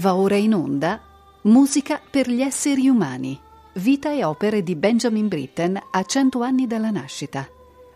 Va 0.00 0.14
ora 0.14 0.36
in 0.36 0.54
onda 0.54 0.98
Musica 1.42 2.00
per 2.10 2.30
gli 2.30 2.40
esseri 2.40 2.88
umani. 2.88 3.38
Vita 3.74 4.10
e 4.10 4.24
opere 4.24 4.62
di 4.62 4.74
Benjamin 4.74 5.28
Britten 5.28 5.78
a 5.90 6.02
cento 6.04 6.40
anni 6.40 6.66
dalla 6.66 6.90
nascita. 6.90 7.46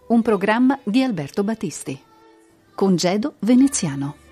Un 0.09 0.21
programma 0.21 0.79
di 0.83 1.03
Alberto 1.03 1.43
Battisti. 1.43 1.99
Congedo 2.75 3.37
veneziano. 3.39 4.24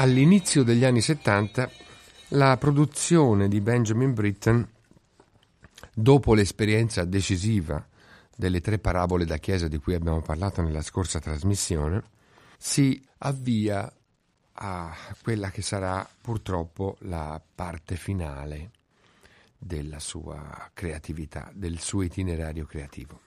All'inizio 0.00 0.62
degli 0.62 0.86
anni 0.86 1.02
70 1.02 1.70
la 2.28 2.56
produzione 2.56 3.48
di 3.48 3.60
Benjamin 3.60 4.14
Britten, 4.14 4.66
dopo 5.92 6.32
l'esperienza 6.32 7.04
decisiva 7.04 7.86
delle 8.34 8.62
tre 8.62 8.78
parabole 8.78 9.26
da 9.26 9.36
chiesa 9.36 9.68
di 9.68 9.76
cui 9.76 9.92
abbiamo 9.92 10.22
parlato 10.22 10.62
nella 10.62 10.80
scorsa 10.80 11.18
trasmissione, 11.18 12.02
si 12.56 12.98
avvia 13.18 13.92
a 14.52 14.96
quella 15.22 15.50
che 15.50 15.60
sarà 15.60 16.08
purtroppo 16.22 16.96
la 17.00 17.38
parte 17.54 17.96
finale 17.96 18.70
della 19.58 19.98
sua 19.98 20.70
creatività, 20.72 21.50
del 21.52 21.78
suo 21.78 22.00
itinerario 22.00 22.64
creativo. 22.64 23.20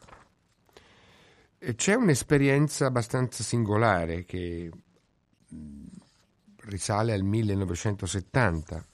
C'è 1.76 1.94
un'esperienza 1.94 2.88
abbastanza 2.88 3.44
singolare 3.44 4.26
che 4.26 4.72
risale 6.66 7.14
al 7.14 7.24
1970, 7.24 8.86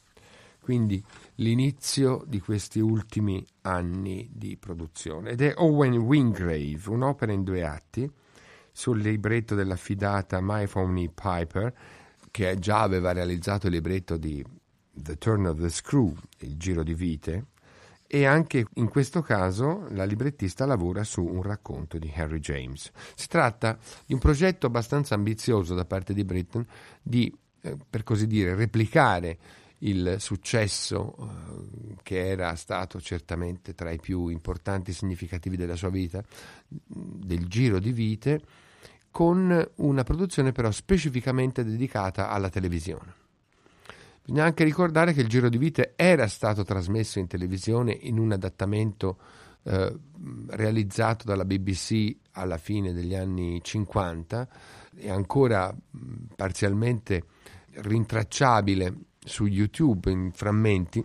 quindi 0.61 1.03
l'inizio 1.35 2.23
di 2.27 2.39
questi 2.39 2.79
ultimi 2.79 3.45
anni 3.61 4.29
di 4.31 4.57
produzione. 4.57 5.31
Ed 5.31 5.41
è 5.41 5.53
Owen 5.57 5.97
Wingrave, 5.97 6.81
un'opera 6.87 7.31
in 7.31 7.43
due 7.43 7.65
atti 7.65 8.09
sul 8.71 8.99
libretto 8.99 9.55
dell'affidata 9.55 10.39
My 10.41 10.67
Phony 10.67 11.09
Piper, 11.09 11.73
che 12.31 12.59
già 12.59 12.81
aveva 12.81 13.11
realizzato 13.11 13.67
il 13.67 13.73
libretto 13.73 14.17
di 14.17 14.45
The 14.91 15.17
Turn 15.17 15.47
of 15.47 15.59
the 15.59 15.69
Screw, 15.69 16.15
il 16.39 16.57
giro 16.57 16.83
di 16.83 16.93
vite, 16.93 17.45
e 18.11 18.25
anche 18.25 18.65
in 18.73 18.89
questo 18.89 19.21
caso 19.21 19.85
la 19.89 20.03
librettista 20.03 20.65
lavora 20.65 21.03
su 21.03 21.23
un 21.23 21.43
racconto 21.43 21.99
di 21.99 22.11
Harry 22.15 22.39
James. 22.39 22.91
Si 23.15 23.27
tratta 23.27 23.77
di 24.05 24.13
un 24.13 24.19
progetto 24.19 24.65
abbastanza 24.65 25.13
ambizioso 25.13 25.75
da 25.75 25.85
parte 25.85 26.13
di 26.13 26.23
Britton 26.23 26.65
di 27.01 27.31
eh, 27.61 27.77
per 27.89 28.03
così 28.03 28.27
dire, 28.27 28.55
replicare 28.55 29.37
il 29.79 30.15
successo 30.19 31.15
eh, 31.17 31.95
che 32.03 32.27
era 32.27 32.55
stato 32.55 32.99
certamente 32.99 33.73
tra 33.75 33.91
i 33.91 33.99
più 33.99 34.27
importanti 34.27 34.91
e 34.91 34.93
significativi 34.93 35.55
della 35.55 35.75
sua 35.75 35.89
vita, 35.89 36.23
del 36.67 37.47
giro 37.47 37.79
di 37.79 37.91
vite, 37.91 38.41
con 39.11 39.71
una 39.75 40.03
produzione 40.03 40.51
però 40.51 40.71
specificamente 40.71 41.63
dedicata 41.63 42.29
alla 42.29 42.49
televisione. 42.49 43.13
Bisogna 44.23 44.45
anche 44.45 44.63
ricordare 44.63 45.13
che 45.13 45.21
il 45.21 45.27
Giro 45.27 45.49
di 45.49 45.57
Vite 45.57 45.93
era 45.95 46.27
stato 46.27 46.63
trasmesso 46.63 47.17
in 47.17 47.25
televisione 47.25 47.91
in 47.91 48.19
un 48.19 48.31
adattamento 48.31 49.17
eh, 49.63 49.97
realizzato 50.49 51.25
dalla 51.25 51.45
BBC 51.45 52.15
alla 52.33 52.57
fine 52.57 52.93
degli 52.93 53.15
anni 53.15 53.59
50 53.63 54.47
e 54.95 55.09
ancora 55.09 55.75
parzialmente 56.35 57.23
rintracciabile 57.81 58.93
su 59.23 59.45
YouTube 59.45 60.11
in 60.11 60.31
frammenti, 60.33 61.03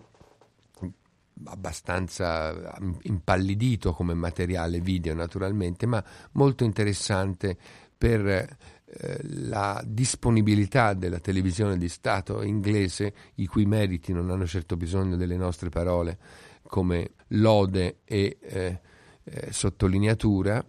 abbastanza 1.47 2.77
impallidito 3.03 3.93
come 3.93 4.15
materiale 4.15 4.81
video 4.81 5.15
naturalmente, 5.15 5.87
ma 5.87 6.03
molto 6.33 6.65
interessante 6.65 7.57
per 7.97 8.27
eh, 8.27 9.21
la 9.23 9.83
disponibilità 9.85 10.95
della 10.95 11.19
televisione 11.19 11.77
di 11.77 11.89
Stato 11.89 12.43
inglese, 12.43 13.15
i 13.37 13.47
cui 13.47 13.67
meriti 13.67 14.13
non 14.13 14.31
hanno 14.31 14.47
certo 14.47 14.77
bisogno 14.77 15.17
delle 15.17 15.37
nostre 15.37 15.69
parole 15.69 16.19
come 16.67 17.11
lode 17.29 17.99
e 18.05 18.39
eh, 18.41 18.81
eh, 19.25 19.53
sottolineatura, 19.53 20.65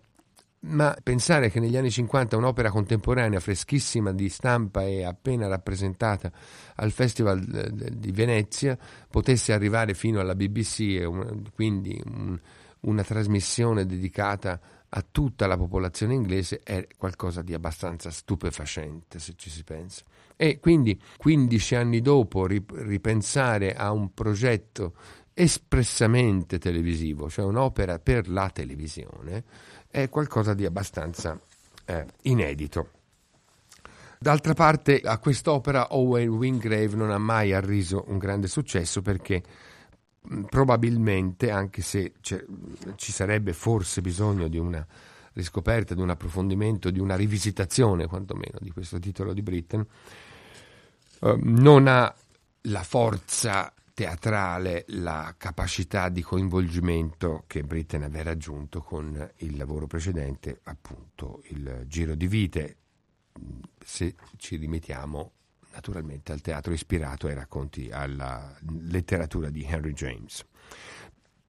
ma 0.65 0.95
pensare 1.01 1.49
che 1.49 1.59
negli 1.59 1.77
anni 1.77 1.91
50 1.91 2.37
un'opera 2.37 2.69
contemporanea 2.69 3.39
freschissima 3.39 4.11
di 4.11 4.29
stampa 4.29 4.83
e 4.83 5.03
appena 5.03 5.47
rappresentata 5.47 6.31
al 6.75 6.91
Festival 6.91 7.39
di 7.41 8.11
Venezia 8.11 8.77
potesse 9.09 9.53
arrivare 9.53 9.93
fino 9.93 10.19
alla 10.19 10.35
BBC 10.35 10.79
e 10.79 11.09
quindi 11.53 12.01
un, 12.05 12.39
una 12.81 13.03
trasmissione 13.03 13.85
dedicata 13.85 14.59
a 14.89 15.05
tutta 15.09 15.45
la 15.45 15.57
popolazione 15.57 16.13
inglese 16.13 16.61
è 16.63 16.87
qualcosa 16.97 17.41
di 17.41 17.53
abbastanza 17.53 18.09
stupefacente 18.09 19.19
se 19.19 19.33
ci 19.35 19.49
si 19.49 19.63
pensa. 19.63 20.03
E 20.35 20.59
quindi 20.59 20.99
15 21.17 21.75
anni 21.75 22.01
dopo 22.01 22.45
ripensare 22.45 23.73
a 23.73 23.91
un 23.91 24.13
progetto 24.13 24.93
espressamente 25.37 26.57
televisivo, 26.59 27.29
cioè 27.29 27.43
un'opera 27.43 27.99
per 27.99 28.29
la 28.29 28.49
televisione, 28.49 29.43
è 29.95 30.09
qualcosa 30.09 30.53
di 30.53 30.66
abbastanza 30.66 31.39
eh, 31.85 32.06
inedito. 32.23 32.89
D'altra 34.19 34.53
parte, 34.53 35.00
a 35.00 35.17
quest'opera 35.19 35.95
Owen 35.95 36.28
Wingrave 36.28 36.97
non 36.97 37.11
ha 37.11 37.17
mai 37.17 37.53
arriso 37.53 38.03
un 38.07 38.17
grande 38.17 38.47
successo 38.47 39.01
perché 39.01 39.41
probabilmente, 40.50 41.50
anche 41.50 41.81
se 41.81 42.11
ci 42.19 43.11
sarebbe 43.11 43.53
forse 43.53 44.01
bisogno 44.01 44.50
di 44.50 44.57
una 44.57 44.85
riscoperta, 45.31 45.94
di 45.94 46.01
un 46.01 46.09
approfondimento, 46.09 46.89
di 46.89 47.00
una 47.00 47.16
rivisitazione 47.16 48.07
quantomeno 48.07 48.57
di 48.59 48.72
questo 48.72 49.00
titolo 49.00 49.31
di 49.31 49.41
Britten, 49.41 49.85
eh, 51.22 51.38
non 51.41 51.88
ha 51.88 52.13
la 52.63 52.83
forza 52.83 53.72
teatrale 53.95 54.83
la 54.89 55.33
capacità 55.38 56.09
di 56.09 56.22
coinvolgimento 56.22 57.45
che 57.47 57.63
Britten 57.63 58.03
aveva 58.03 58.23
raggiunto 58.23 58.81
con 58.81 59.31
il 59.38 59.56
lavoro 59.56 59.88
precedente, 59.88 60.59
appunto 60.63 61.41
il 61.45 61.85
Giro 61.88 62.13
di 62.13 62.28
Vite, 62.28 62.78
se 63.79 64.16
ci 64.35 64.57
rimettiamo 64.57 65.31
naturalmente 65.72 66.33
al 66.33 66.41
teatro 66.41 66.73
ispirato 66.73 67.28
ai 67.28 67.35
racconti 67.35 67.89
alla 67.89 68.53
letteratura 68.81 69.50
di 69.50 69.63
Henry 69.63 69.94
James. 69.94 70.45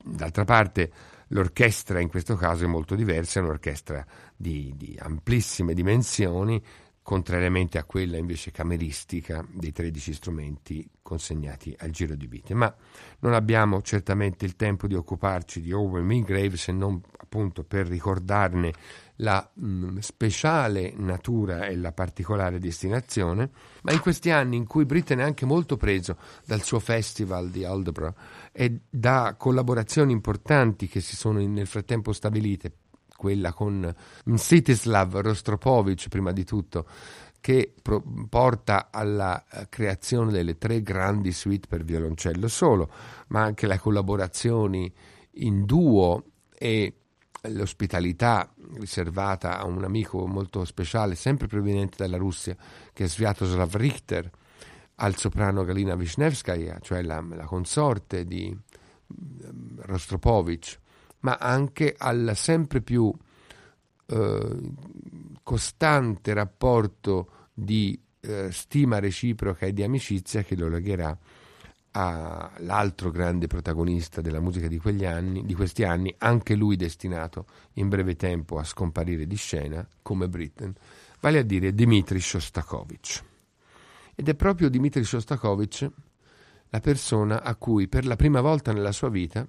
D'altra 0.05 0.45
parte 0.45 0.93
l'orchestra 1.29 1.99
in 1.99 2.09
questo 2.09 2.37
caso 2.37 2.63
è 2.63 2.69
molto 2.69 2.95
diversa, 2.95 3.41
è 3.41 3.43
un'orchestra 3.43 4.07
di, 4.37 4.73
di 4.77 4.97
amplissime 5.01 5.75
dimensioni 5.75 6.63
contrariamente 7.07 7.79
a 7.79 7.85
quella 7.85 8.17
invece 8.17 8.51
cameristica 8.51 9.47
dei 9.49 9.71
13 9.71 10.13
strumenti 10.13 10.91
consegnati 11.03 11.73
al 11.79 11.91
giro 11.91 12.17
di 12.17 12.27
vite. 12.27 12.53
Ma 12.53 12.75
non 13.21 13.33
abbiamo 13.33 13.81
certamente 13.81 14.45
il 14.45 14.57
tempo 14.57 14.89
di 14.89 14.97
occuparci 14.97 15.61
di 15.61 15.71
Owen 15.71 16.05
Mingrave 16.05 16.57
se 16.57 16.73
non 16.73 17.01
appunto 17.17 17.63
per 17.63 17.87
ricordarne 17.87 18.73
la 19.19 19.49
mh, 19.55 19.67
mm, 19.69 19.99
speciale 19.99 20.95
natura 20.97 21.67
e 21.67 21.77
la 21.77 21.93
particolare 21.93 22.59
destinazione, 22.59 23.51
ma 23.83 23.93
in 23.93 24.01
questi 24.01 24.31
anni 24.31 24.57
in 24.57 24.67
cui 24.67 24.85
Britten 24.85 25.21
è 25.21 25.23
anche 25.23 25.47
molto 25.47 25.77
preso 25.77 26.17
dal 26.45 26.65
suo 26.65 26.81
festival 26.81 27.51
di 27.51 27.65
Aldebrough 27.65 28.17
e 28.51 28.81
da 28.91 29.37
collaborazioni 29.39 30.11
importanti 30.11 30.89
che 30.89 31.01
si 31.01 31.15
sono 31.15 31.39
nel 31.39 31.69
frattempo 31.69 32.13
stabilite 32.13 32.73
quella 33.17 33.53
con 33.53 33.93
Mstislav 34.25 35.21
Rostropovich 35.21 36.09
prima 36.09 36.33
di 36.33 36.45
tutto, 36.45 36.87
che 37.41 37.73
pro- 37.81 38.03
porta 38.29 38.89
alla 38.91 39.45
eh, 39.49 39.69
creazione 39.69 40.33
delle 40.33 40.59
tre 40.59 40.83
grandi 40.83 41.33
suite 41.33 41.69
per 41.69 41.85
violoncello 41.85 42.49
solo, 42.49 42.91
ma 43.29 43.43
anche 43.43 43.67
le 43.67 43.79
collaborazioni 43.79 44.93
in 45.39 45.65
duo 45.65 46.25
e 46.59 46.95
l'ospitalità 47.49 48.53
riservata 48.75 49.59
a 49.59 49.65
un 49.65 49.85
amico 49.85 50.27
molto 50.27 50.65
speciale, 50.65 51.15
sempre 51.15 51.47
proveniente 51.47 51.97
dalla 51.99 52.17
Russia, 52.17 52.57
che 52.93 53.05
è 53.05 53.09
Sviatoslav 53.09 53.75
Richter, 53.77 54.31
al 54.97 55.17
soprano 55.17 55.65
Galina 55.65 55.95
Vishnevskaya, 55.95 56.79
cioè 56.81 57.03
la, 57.03 57.25
la 57.31 57.45
consorte 57.45 58.25
di 58.25 58.51
mm, 58.51 59.79
Rostropovich, 59.81 60.81
ma 61.27 61.39
anche 61.41 61.93
al 61.99 62.35
sempre 62.37 62.81
più 62.83 63.13
eh, 64.07 64.59
costante 65.43 66.33
rapporto 66.33 67.49
di 67.53 68.01
eh, 68.21 68.53
stima 68.53 69.01
reciproca 69.01 69.67
e 69.67 69.73
di 69.73 69.83
amicizia 69.83 70.43
che 70.43 70.55
lo 70.55 70.69
legherà 70.69 71.19
all'altro 71.91 73.11
grande 73.11 73.49
protagonista 73.49 74.21
della 74.21 74.39
musica 74.39 74.69
di, 74.69 74.81
anni, 75.05 75.45
di 75.45 75.55
questi 75.55 75.83
anni, 75.83 76.15
anche 76.19 76.55
lui 76.55 76.77
destinato 76.77 77.47
in 77.75 77.89
breve 77.89 78.15
tempo 78.15 78.59
a 78.59 78.65
scomparire 78.65 79.27
di 79.27 79.37
scena 79.37 79.85
come 80.03 80.29
Britten, 80.29 80.75
vale 81.19 81.39
a 81.39 81.43
dire 81.43 81.75
Dmitri 81.75 82.21
Shostakovich. 82.21 83.25
Ed 84.15 84.29
è 84.29 84.35
proprio 84.37 84.71
Dmitri 84.71 85.03
Shostakovich 85.03 85.91
la 86.69 86.79
persona 86.79 87.43
a 87.43 87.57
cui 87.57 87.89
per 87.89 88.07
la 88.07 88.15
prima 88.15 88.41
volta 88.41 88.73
nella 88.73 88.93
sua 88.93 89.09
vita 89.09 89.49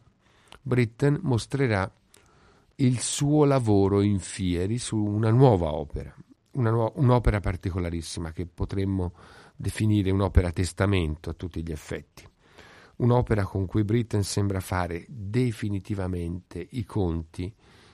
Britten 0.61 1.19
mostrerà 1.23 1.91
il 2.75 2.99
suo 2.99 3.45
lavoro 3.45 4.01
in 4.01 4.19
fieri 4.19 4.77
su 4.77 4.97
una 4.97 5.31
nuova 5.31 5.73
opera, 5.73 6.13
una 6.51 6.69
nu- 6.69 6.91
un'opera 6.95 7.39
particolarissima 7.39 8.31
che 8.31 8.45
potremmo 8.45 9.13
definire 9.55 10.11
un'opera 10.11 10.51
testamento 10.51 11.31
a 11.31 11.33
tutti 11.33 11.63
gli 11.63 11.71
effetti. 11.71 12.27
Un'opera 12.97 13.43
con 13.45 13.65
cui 13.65 13.83
Britten 13.83 14.23
sembra 14.23 14.59
fare 14.59 15.05
definitivamente 15.07 16.65
i 16.71 16.83
conti 16.83 17.53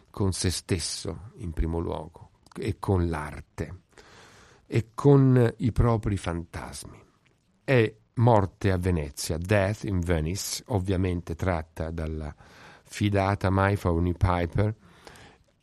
con 0.10 0.32
se 0.32 0.50
stesso 0.50 1.32
in 1.38 1.52
primo 1.52 1.80
luogo 1.80 2.30
e 2.56 2.78
con 2.80 3.10
l'arte 3.10 3.82
e 4.66 4.90
con 4.94 5.54
i 5.58 5.72
propri 5.72 6.18
fantasmi. 6.18 7.02
È 7.64 7.96
Morte 8.16 8.72
a 8.72 8.78
Venezia, 8.78 9.38
Death 9.38 9.86
in 9.86 10.00
Venice, 10.00 10.64
ovviamente 10.68 11.36
tratta 11.36 11.90
dalla 11.90 12.34
fidata 12.94 13.50
Myphony 13.50 14.14
Piper, 14.14 14.76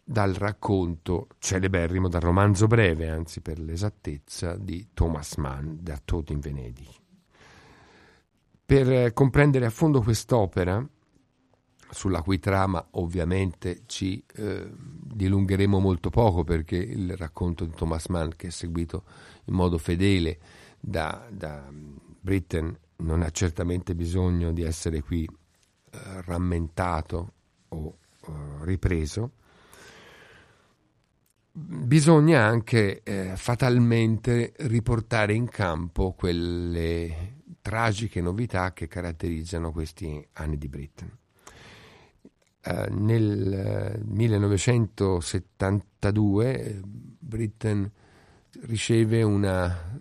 dal 0.03 0.35
racconto 0.35 1.29
celeberrimo, 1.39 2.09
dal 2.09 2.23
romanzo 2.23 2.67
breve, 2.67 3.09
anzi 3.09 3.41
per 3.41 3.61
l'esattezza, 3.61 4.57
di 4.57 4.89
Thomas 4.93 5.37
Mann, 5.37 5.77
Der 5.79 6.01
Tod 6.01 6.29
in 6.31 6.41
Venedig. 6.41 6.89
Per 8.67 9.13
comprendere 9.13 9.67
a 9.67 9.71
fondo 9.71 10.03
quest'opera, 10.03 10.85
sulla 11.89 12.21
cui 12.23 12.41
trama 12.41 12.85
ovviamente 12.93 13.83
ci 13.87 14.25
eh, 14.35 14.69
dilungheremo 14.75 15.79
molto 15.79 16.11
poco 16.11 16.43
perché 16.43 16.77
il 16.77 17.17
racconto 17.17 17.65
di 17.65 17.73
Thomas 17.77 18.07
Mann, 18.07 18.31
che 18.35 18.49
è 18.49 18.51
seguito 18.51 19.05
in 19.45 19.55
modo 19.55 19.79
fedele 19.79 20.39
da, 20.81 21.29
da 21.31 21.65
Britten, 21.71 22.77
non 22.97 23.23
ha 23.23 23.31
certamente 23.31 23.95
bisogno 23.95 24.51
di 24.51 24.63
essere 24.63 25.01
qui 25.01 25.25
eh, 25.25 25.40
rammentato 26.25 27.33
o 27.69 27.99
eh, 28.27 28.65
ripreso 28.65 29.33
bisogna 31.53 32.45
anche 32.45 33.03
eh, 33.03 33.37
fatalmente 33.37 34.53
riportare 34.59 35.35
in 35.35 35.49
campo 35.49 36.13
quelle 36.13 37.39
tragiche 37.61 38.21
novità 38.21 38.73
che 38.73 38.87
caratterizzano 38.87 39.73
questi 39.73 40.25
anni 40.35 40.57
di 40.57 40.69
Britain. 40.69 41.19
Uh, 42.63 42.85
nel 42.91 43.97
uh, 43.99 44.03
1972 44.05 46.83
Britain 46.85 47.91
riceve 48.67 49.23
una 49.23 49.99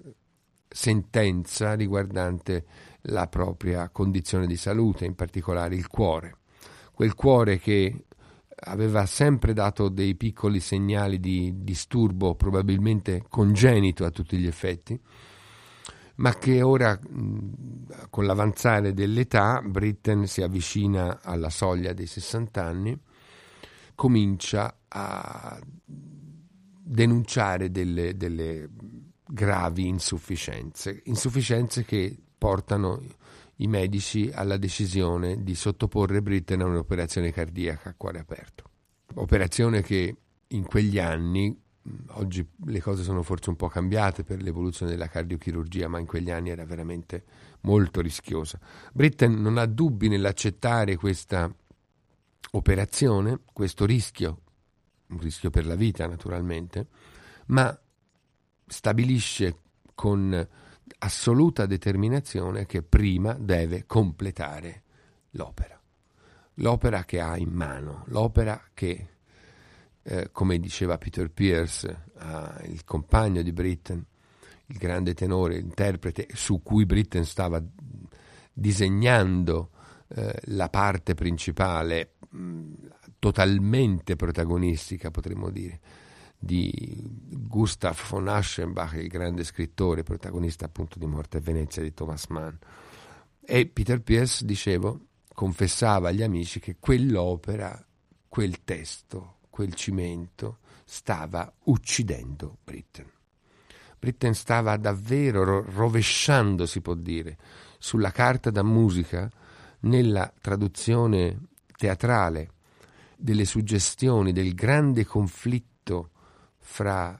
sentenza 0.67 1.73
riguardante 1.73 2.65
la 3.03 3.27
propria 3.27 3.89
condizione 3.89 4.47
di 4.47 4.57
salute, 4.57 5.05
in 5.05 5.15
particolare 5.15 5.75
il 5.75 5.87
cuore. 5.87 6.35
Quel 6.93 7.15
cuore 7.15 7.59
che 7.59 8.05
aveva 8.61 9.05
sempre 9.05 9.53
dato 9.53 9.87
dei 9.89 10.15
piccoli 10.15 10.59
segnali 10.59 11.19
di 11.19 11.63
disturbo, 11.63 12.35
probabilmente 12.35 13.23
congenito 13.29 14.03
a 14.03 14.11
tutti 14.11 14.37
gli 14.37 14.47
effetti, 14.47 14.99
ma 16.15 16.33
che 16.35 16.61
ora, 16.61 16.99
con 18.09 18.25
l'avanzare 18.25 18.93
dell'età, 18.93 19.61
Britten 19.61 20.27
si 20.27 20.41
avvicina 20.41 21.21
alla 21.21 21.49
soglia 21.49 21.93
dei 21.93 22.07
60 22.07 22.63
anni, 22.63 22.99
comincia 23.95 24.79
a 24.89 25.57
denunciare 25.85 27.71
delle, 27.71 28.17
delle 28.17 28.69
gravi 29.25 29.87
insufficienze, 29.87 31.01
insufficienze 31.05 31.85
che 31.85 32.17
portano 32.39 32.99
i 33.57 33.67
medici 33.67 34.31
alla 34.33 34.57
decisione 34.57 35.43
di 35.43 35.53
sottoporre 35.53 36.21
Britten 36.21 36.61
a 36.61 36.65
un'operazione 36.65 37.31
cardiaca 37.31 37.89
a 37.89 37.93
cuore 37.95 38.19
aperto. 38.19 38.63
Operazione 39.15 39.83
che 39.83 40.15
in 40.47 40.65
quegli 40.65 40.97
anni, 40.97 41.55
oggi 42.11 42.47
le 42.65 42.81
cose 42.81 43.03
sono 43.03 43.21
forse 43.21 43.49
un 43.49 43.57
po' 43.57 43.67
cambiate 43.67 44.23
per 44.23 44.41
l'evoluzione 44.41 44.91
della 44.91 45.09
cardiochirurgia, 45.09 45.87
ma 45.89 45.99
in 45.99 46.05
quegli 46.05 46.31
anni 46.31 46.49
era 46.49 46.65
veramente 46.65 47.25
molto 47.61 48.01
rischiosa. 48.01 48.57
Britten 48.93 49.41
non 49.41 49.57
ha 49.57 49.65
dubbi 49.65 50.07
nell'accettare 50.07 50.95
questa 50.95 51.53
operazione, 52.51 53.41
questo 53.51 53.85
rischio, 53.85 54.41
un 55.07 55.19
rischio 55.19 55.49
per 55.49 55.65
la 55.65 55.75
vita 55.75 56.07
naturalmente, 56.07 56.87
ma 57.47 57.77
stabilisce 58.65 59.57
con 59.93 60.47
assoluta 60.99 61.65
determinazione 61.65 62.65
che 62.65 62.81
prima 62.81 63.33
deve 63.33 63.85
completare 63.85 64.83
l'opera. 65.31 65.79
L'opera 66.55 67.05
che 67.05 67.21
ha 67.21 67.37
in 67.37 67.51
mano, 67.51 68.03
l'opera 68.07 68.61
che, 68.73 69.07
eh, 70.03 70.29
come 70.31 70.59
diceva 70.59 70.97
Peter 70.97 71.29
Pierce, 71.31 72.05
eh, 72.19 72.67
il 72.67 72.83
compagno 72.83 73.41
di 73.41 73.53
Britten, 73.53 74.05
il 74.65 74.77
grande 74.77 75.13
tenore, 75.13 75.55
l'interprete 75.55 76.27
su 76.33 76.61
cui 76.61 76.85
Britten 76.85 77.25
stava 77.25 77.63
disegnando 78.51 79.69
eh, 80.09 80.37
la 80.45 80.69
parte 80.69 81.13
principale, 81.13 82.15
mh, 82.29 82.73
totalmente 83.19 84.15
protagonistica, 84.15 85.11
potremmo 85.11 85.49
dire 85.49 85.79
di 86.39 87.03
Gustav 87.29 88.01
von 88.09 88.29
Aschenbach, 88.29 88.93
il 88.93 89.09
grande 89.09 89.43
scrittore, 89.43 90.03
protagonista 90.03 90.65
appunto 90.65 90.97
di 90.97 91.05
Morte 91.05 91.37
a 91.37 91.41
Venezia 91.41 91.81
di 91.81 91.93
Thomas 91.93 92.27
Mann. 92.27 92.55
E 93.41 93.67
Peter 93.67 94.01
Pierce, 94.01 94.45
dicevo, 94.45 95.07
confessava 95.33 96.09
agli 96.09 96.23
amici 96.23 96.59
che 96.59 96.77
quell'opera, 96.79 97.85
quel 98.29 98.63
testo, 98.63 99.39
quel 99.49 99.73
cimento 99.73 100.59
stava 100.85 101.51
uccidendo 101.65 102.57
Britten. 102.63 103.11
Britten 103.99 104.33
stava 104.33 104.77
davvero 104.77 105.61
rovesciando, 105.61 106.65
si 106.65 106.79
può 106.79 106.93
dire, 106.93 107.37
sulla 107.79 108.11
carta 108.11 108.49
da 108.49 108.63
musica, 108.63 109.29
nella 109.81 110.31
traduzione 110.39 111.47
teatrale 111.75 112.51
delle 113.17 113.43
suggestioni 113.43 114.31
del 114.31 114.53
grande 114.53 115.05
conflitto 115.05 116.11
fra 116.71 117.19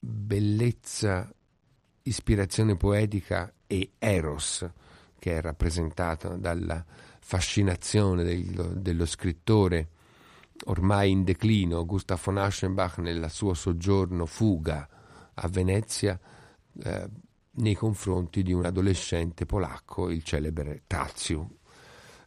bellezza, 0.00 1.30
ispirazione 2.02 2.76
poetica 2.76 3.52
e 3.66 3.92
eros, 3.98 4.68
che 5.18 5.36
è 5.36 5.40
rappresentato 5.42 6.36
dalla 6.36 6.82
fascinazione 7.20 8.24
del, 8.24 8.78
dello 8.80 9.04
scrittore 9.04 9.90
ormai 10.64 11.10
in 11.10 11.24
declino, 11.24 11.84
Gustav 11.84 12.18
von 12.20 12.38
Aschenbach, 12.38 12.98
nel 12.98 13.30
suo 13.30 13.52
soggiorno 13.52 14.24
fuga 14.24 14.88
a 15.34 15.46
Venezia, 15.46 16.18
eh, 16.82 17.08
nei 17.50 17.74
confronti 17.74 18.42
di 18.42 18.54
un 18.54 18.64
adolescente 18.64 19.44
polacco, 19.44 20.10
il 20.10 20.24
celebre 20.24 20.82
Tazio. 20.86 21.58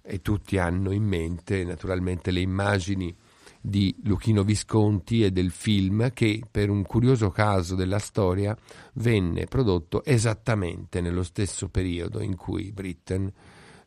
E 0.02 0.22
tutti 0.22 0.58
hanno 0.60 0.92
in 0.92 1.04
mente 1.04 1.64
naturalmente 1.64 2.30
le 2.30 2.42
immagini 2.42 3.14
di 3.62 3.96
Luchino 4.04 4.44
Visconti 4.44 5.24
e 5.24 5.32
del 5.32 5.52
film 5.52 6.12
che, 6.14 6.42
per 6.50 6.70
un 6.70 6.84
curioso 6.84 7.30
caso 7.30 7.76
della 7.76 8.00
storia, 8.00 8.58
venne 8.94 9.46
prodotto 9.46 10.04
esattamente 10.06 11.02
nello 11.02 11.24
stesso 11.24 11.70
periodo 11.70 12.22
in 12.22 12.36
cui 12.36 12.72
Britten 12.72 13.32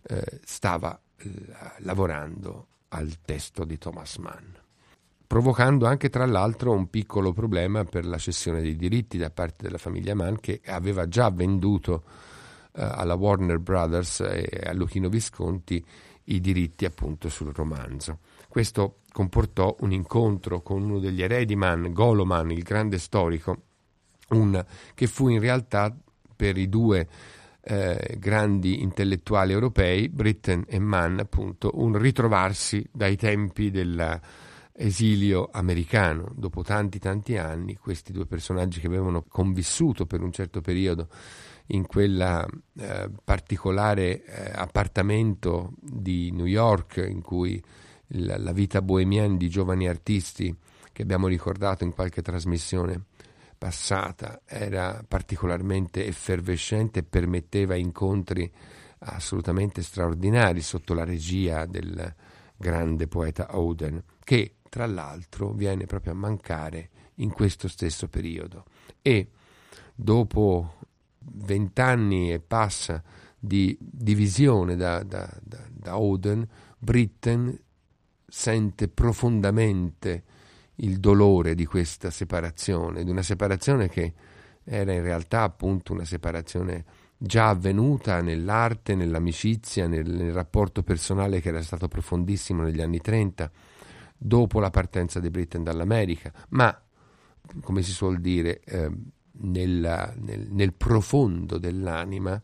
eh, 0.02 0.40
stava 0.44 1.00
eh, 1.16 1.30
lavorando 1.78 2.66
al 2.88 3.20
testo 3.24 3.64
di 3.64 3.78
Thomas 3.78 4.16
Mann, 4.16 4.44
provocando 5.26 5.86
anche 5.86 6.10
tra 6.10 6.26
l'altro 6.26 6.72
un 6.72 6.90
piccolo 6.90 7.32
problema 7.32 7.84
per 7.84 8.04
la 8.04 8.18
cessione 8.18 8.60
dei 8.60 8.76
diritti 8.76 9.16
da 9.16 9.30
parte 9.30 9.64
della 9.64 9.78
famiglia 9.78 10.14
Mann 10.14 10.34
che 10.40 10.60
aveva 10.66 11.08
già 11.08 11.30
venduto 11.30 12.02
eh, 12.72 12.82
alla 12.82 13.14
Warner 13.14 13.58
Brothers 13.58 14.20
e 14.20 14.60
a 14.64 14.72
Luchino 14.74 15.08
Visconti 15.08 15.82
i 16.24 16.40
diritti 16.40 16.84
appunto 16.84 17.28
sul 17.28 17.52
romanzo. 17.52 18.18
Questo 18.48 18.98
comportò 19.12 19.76
un 19.80 19.92
incontro 19.92 20.62
con 20.62 20.82
uno 20.82 20.98
degli 20.98 21.22
eredi 21.22 21.54
Mann, 21.54 21.92
Goloman, 21.92 22.50
il 22.50 22.62
grande 22.62 22.98
storico, 22.98 23.62
un, 24.30 24.64
che 24.94 25.06
fu 25.06 25.28
in 25.28 25.40
realtà 25.40 25.94
per 26.34 26.56
i 26.56 26.68
due 26.68 27.06
eh, 27.60 28.16
grandi 28.18 28.82
intellettuali 28.82 29.52
europei, 29.52 30.08
Britten 30.08 30.64
e 30.66 30.78
Mann, 30.78 31.18
appunto, 31.18 31.70
un 31.74 31.96
ritrovarsi 31.96 32.84
dai 32.90 33.16
tempi 33.16 33.70
dell'esilio 33.70 35.50
americano. 35.52 36.32
Dopo 36.34 36.62
tanti 36.62 36.98
tanti 36.98 37.36
anni, 37.36 37.76
questi 37.76 38.12
due 38.12 38.26
personaggi 38.26 38.80
che 38.80 38.86
avevano 38.86 39.22
convissuto 39.28 40.06
per 40.06 40.22
un 40.22 40.32
certo 40.32 40.60
periodo 40.60 41.08
in 41.66 41.86
quel 41.86 42.46
eh, 42.78 43.10
particolare 43.22 44.24
eh, 44.24 44.50
appartamento 44.54 45.74
di 45.80 46.32
New 46.32 46.46
York 46.46 47.04
in 47.08 47.22
cui 47.22 47.62
la, 48.14 48.52
vita 48.52 48.82
bohemienne 48.82 49.36
di 49.36 49.48
giovani 49.48 49.88
artisti 49.88 50.54
che 50.92 51.02
abbiamo 51.02 51.26
ricordato 51.26 51.84
in 51.84 51.92
qualche 51.92 52.22
trasmissione 52.22 53.04
passata 53.56 54.42
era 54.44 55.04
particolarmente 55.06 56.06
effervescente 56.06 57.00
e 57.00 57.04
permetteva 57.04 57.76
incontri 57.76 58.50
assolutamente 58.98 59.82
straordinari 59.82 60.60
sotto 60.60 60.94
la 60.94 61.04
regia 61.04 61.64
del 61.66 62.14
grande 62.56 63.08
poeta 63.08 63.56
Oden, 63.56 64.02
che 64.22 64.56
tra 64.68 64.86
l'altro 64.86 65.52
viene 65.52 65.86
proprio 65.86 66.12
a 66.12 66.16
mancare 66.16 66.90
in 67.16 67.30
questo 67.30 67.68
stesso 67.68 68.08
periodo. 68.08 68.64
E 69.00 69.28
dopo 69.94 70.76
vent'anni 71.18 72.32
e 72.32 72.40
passa 72.40 73.02
di 73.38 73.76
divisione 73.80 74.76
da, 74.76 75.02
da, 75.02 75.28
da, 75.42 75.58
da 75.70 75.98
Oden, 75.98 76.46
Britten 76.78 77.58
sente 78.34 78.88
profondamente 78.88 80.22
il 80.76 80.98
dolore 81.00 81.54
di 81.54 81.66
questa 81.66 82.08
separazione, 82.08 83.04
di 83.04 83.10
una 83.10 83.20
separazione 83.20 83.90
che 83.90 84.14
era 84.64 84.90
in 84.94 85.02
realtà 85.02 85.42
appunto 85.42 85.92
una 85.92 86.06
separazione 86.06 86.82
già 87.18 87.50
avvenuta 87.50 88.22
nell'arte, 88.22 88.94
nell'amicizia, 88.94 89.86
nel, 89.86 90.08
nel, 90.10 90.32
rapporto 90.32 90.82
personale 90.82 91.42
che 91.42 91.50
era 91.50 91.62
stato 91.62 91.88
profondissimo 91.88 92.62
negli 92.62 92.80
anni 92.80 93.02
30, 93.02 93.50
dopo 94.16 94.60
la 94.60 94.70
partenza 94.70 95.20
di 95.20 95.28
Britain 95.28 95.62
dall'America, 95.62 96.32
ma 96.50 96.74
come 97.60 97.82
si 97.82 97.90
suol 97.90 98.18
dire, 98.18 98.62
eh, 98.64 98.90
nella, 99.42 100.10
nel, 100.16 100.48
nel 100.50 100.72
profondo 100.72 101.58
dell'anima, 101.58 102.40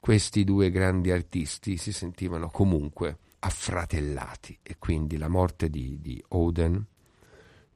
questi 0.00 0.44
due 0.44 0.70
grandi 0.70 1.10
artisti 1.10 1.76
si 1.76 1.92
sentivano 1.92 2.48
comunque 2.48 3.18
affratellati 3.46 4.58
e 4.60 4.76
quindi 4.78 5.16
la 5.16 5.28
morte 5.28 5.70
di, 5.70 6.00
di 6.00 6.22
Oden 6.28 6.84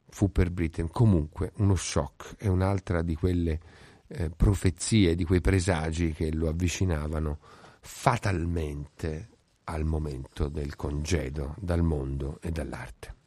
fu 0.09 0.33
per 0.33 0.51
Britain 0.51 0.91
comunque 0.91 1.53
uno 1.57 1.77
shock 1.77 2.35
e 2.39 2.49
un'altra 2.49 3.03
di 3.03 3.15
quelle 3.15 3.61
eh, 4.09 4.31
profezie, 4.31 5.15
di 5.15 5.25
quei 5.25 5.41
presagi 5.41 6.13
che 6.13 6.33
lo 6.33 6.49
avvicinavano 6.49 7.39
fatalmente 7.81 9.29
al 9.65 9.85
momento 9.85 10.49
del 10.49 10.75
congedo 10.75 11.55
dal 11.59 11.83
mondo 11.83 12.41
e 12.41 12.51
dall'arte. 12.51 13.20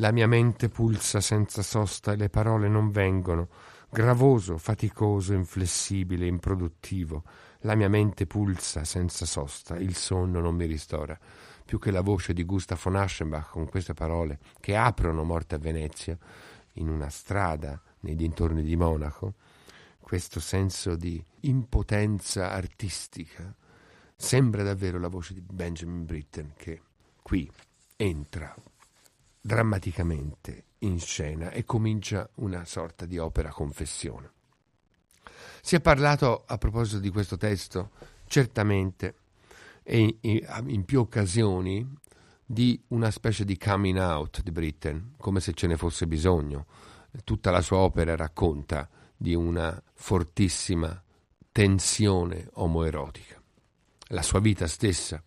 La 0.00 0.12
mia 0.12 0.26
mente 0.26 0.70
pulsa 0.70 1.20
senza 1.20 1.60
sosta 1.60 2.12
e 2.12 2.16
le 2.16 2.30
parole 2.30 2.68
non 2.68 2.90
vengono. 2.90 3.48
Gravoso, 3.90 4.56
faticoso, 4.56 5.34
inflessibile, 5.34 6.26
improduttivo. 6.26 7.22
La 7.60 7.74
mia 7.74 7.90
mente 7.90 8.26
pulsa 8.26 8.84
senza 8.84 9.26
sosta, 9.26 9.76
il 9.76 9.94
sonno 9.94 10.40
non 10.40 10.54
mi 10.54 10.64
ristora. 10.64 11.18
Più 11.66 11.78
che 11.78 11.90
la 11.90 12.00
voce 12.00 12.32
di 12.32 12.44
Gustav 12.44 12.80
von 12.82 12.96
Aschenbach 12.96 13.50
con 13.50 13.68
queste 13.68 13.92
parole 13.92 14.38
che 14.58 14.74
aprono 14.74 15.22
Morte 15.22 15.56
a 15.56 15.58
Venezia, 15.58 16.16
in 16.74 16.88
una 16.88 17.10
strada 17.10 17.78
nei 18.00 18.16
dintorni 18.16 18.62
di 18.62 18.76
Monaco, 18.76 19.34
questo 20.00 20.40
senso 20.40 20.96
di 20.96 21.22
impotenza 21.40 22.52
artistica 22.52 23.54
sembra 24.20 24.62
davvero 24.62 24.98
la 24.98 25.08
voce 25.08 25.32
di 25.32 25.40
Benjamin 25.40 26.04
Britten 26.04 26.52
che 26.54 26.82
qui 27.22 27.50
entra 27.96 28.54
drammaticamente 29.40 30.64
in 30.80 31.00
scena 31.00 31.50
e 31.50 31.64
comincia 31.64 32.28
una 32.34 32.66
sorta 32.66 33.06
di 33.06 33.16
opera 33.16 33.48
confessione. 33.48 34.30
Si 35.62 35.74
è 35.74 35.80
parlato 35.80 36.44
a 36.46 36.58
proposito 36.58 36.98
di 36.98 37.08
questo 37.08 37.38
testo 37.38 37.92
certamente 38.26 39.14
e 39.82 40.18
in, 40.20 40.84
più 40.84 41.00
occasioni 41.00 41.90
di 42.44 42.78
una 42.88 43.10
specie 43.10 43.46
di 43.46 43.56
coming 43.56 43.98
out 43.98 44.42
di 44.42 44.50
Britten, 44.50 45.14
come 45.16 45.40
se 45.40 45.54
ce 45.54 45.66
ne 45.66 45.78
fosse 45.78 46.06
bisogno. 46.06 46.66
Tutta 47.24 47.50
la 47.50 47.62
sua 47.62 47.78
opera 47.78 48.14
racconta 48.16 48.86
di 49.16 49.34
una 49.34 49.82
fortissima 49.94 51.02
tensione 51.50 52.48
omoerotica. 52.52 53.39
La 54.12 54.22
sua 54.22 54.40
vita 54.40 54.66
stessa, 54.66 55.22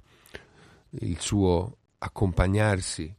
il 1.00 1.20
suo 1.20 1.78
accompagnarsi 2.00 3.16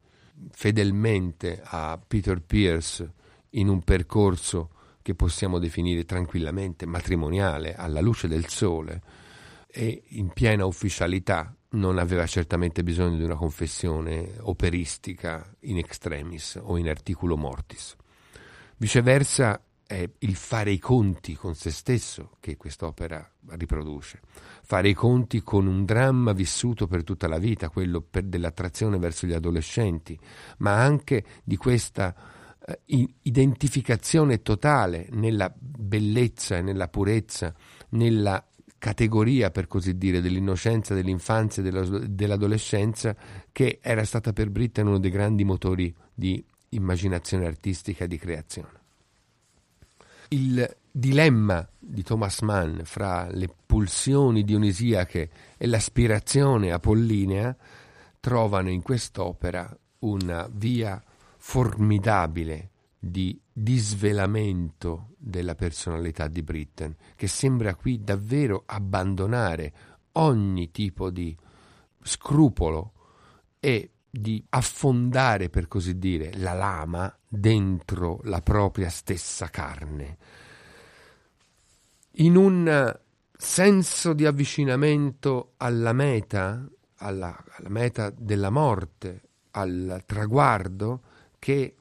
fedelmente 0.50 1.62
a 1.64 1.98
Peter 2.06 2.42
Pierce 2.42 3.12
in 3.50 3.68
un 3.68 3.82
percorso 3.82 4.70
che 5.00 5.14
possiamo 5.14 5.58
definire 5.58 6.04
tranquillamente 6.04 6.86
matrimoniale 6.86 7.74
alla 7.74 8.00
luce 8.00 8.28
del 8.28 8.48
sole 8.48 9.02
e 9.66 10.02
in 10.08 10.28
piena 10.30 10.66
ufficialità 10.66 11.54
non 11.70 11.98
aveva 11.98 12.26
certamente 12.26 12.82
bisogno 12.82 13.16
di 13.16 13.24
una 13.24 13.34
confessione 13.34 14.34
operistica 14.40 15.50
in 15.60 15.78
extremis 15.78 16.58
o 16.60 16.76
in 16.76 16.88
articulo 16.88 17.36
mortis. 17.36 17.96
Viceversa 18.76 19.60
è 19.94 20.10
il 20.18 20.34
fare 20.34 20.72
i 20.72 20.78
conti 20.78 21.34
con 21.34 21.54
se 21.54 21.70
stesso 21.70 22.36
che 22.40 22.56
quest'opera 22.56 23.30
riproduce, 23.50 24.20
fare 24.62 24.88
i 24.88 24.94
conti 24.94 25.42
con 25.42 25.66
un 25.66 25.84
dramma 25.84 26.32
vissuto 26.32 26.86
per 26.86 27.04
tutta 27.04 27.28
la 27.28 27.38
vita, 27.38 27.68
quello 27.68 28.06
dell'attrazione 28.10 28.98
verso 28.98 29.26
gli 29.26 29.32
adolescenti, 29.32 30.18
ma 30.58 30.82
anche 30.82 31.24
di 31.44 31.56
questa 31.56 32.14
eh, 32.66 33.08
identificazione 33.22 34.42
totale 34.42 35.06
nella 35.12 35.52
bellezza 35.56 36.56
e 36.56 36.62
nella 36.62 36.88
purezza, 36.88 37.54
nella 37.90 38.44
categoria, 38.78 39.50
per 39.50 39.68
così 39.68 39.96
dire, 39.96 40.20
dell'innocenza, 40.20 40.94
dell'infanzia 40.94 41.62
e 41.62 41.70
della, 41.70 41.98
dell'adolescenza, 42.06 43.14
che 43.52 43.78
era 43.80 44.04
stata 44.04 44.32
per 44.32 44.50
Britten 44.50 44.88
uno 44.88 44.98
dei 44.98 45.10
grandi 45.10 45.44
motori 45.44 45.94
di 46.12 46.44
immaginazione 46.70 47.46
artistica 47.46 48.04
e 48.04 48.08
di 48.08 48.18
creazione 48.18 48.82
il 50.34 50.76
dilemma 50.90 51.66
di 51.78 52.02
Thomas 52.02 52.40
Mann 52.40 52.80
fra 52.82 53.28
le 53.30 53.48
pulsioni 53.64 54.42
dionisiache 54.42 55.30
e 55.56 55.66
l'aspirazione 55.66 56.72
apollinea 56.72 57.56
trovano 58.18 58.68
in 58.70 58.82
quest'opera 58.82 59.76
una 60.00 60.48
via 60.50 61.00
formidabile 61.36 62.70
di 62.98 63.40
disvelamento 63.52 65.10
della 65.18 65.54
personalità 65.54 66.26
di 66.26 66.42
Britten, 66.42 66.96
che 67.14 67.28
sembra 67.28 67.76
qui 67.76 68.02
davvero 68.02 68.64
abbandonare 68.66 69.72
ogni 70.12 70.70
tipo 70.72 71.10
di 71.10 71.36
scrupolo 72.02 72.92
e 73.60 73.93
di 74.18 74.44
affondare, 74.50 75.48
per 75.48 75.66
così 75.66 75.98
dire, 75.98 76.32
la 76.36 76.52
lama 76.52 77.12
dentro 77.28 78.20
la 78.24 78.40
propria 78.42 78.88
stessa 78.88 79.48
carne. 79.48 80.16
In 82.18 82.36
un 82.36 82.96
senso 83.36 84.12
di 84.12 84.24
avvicinamento 84.24 85.54
alla 85.56 85.92
meta, 85.92 86.64
alla, 86.98 87.44
alla 87.56 87.68
meta 87.68 88.10
della 88.16 88.50
morte, 88.50 89.22
al 89.50 90.02
traguardo 90.06 91.02
che 91.40 91.74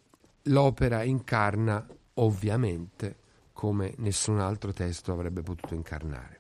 l'opera 0.44 1.04
incarna 1.04 1.86
ovviamente 2.16 3.18
come 3.54 3.94
nessun 3.98 4.40
altro 4.40 4.74
testo 4.74 5.14
avrebbe 5.14 5.44
potuto 5.44 5.76
incarnare. 5.76 6.40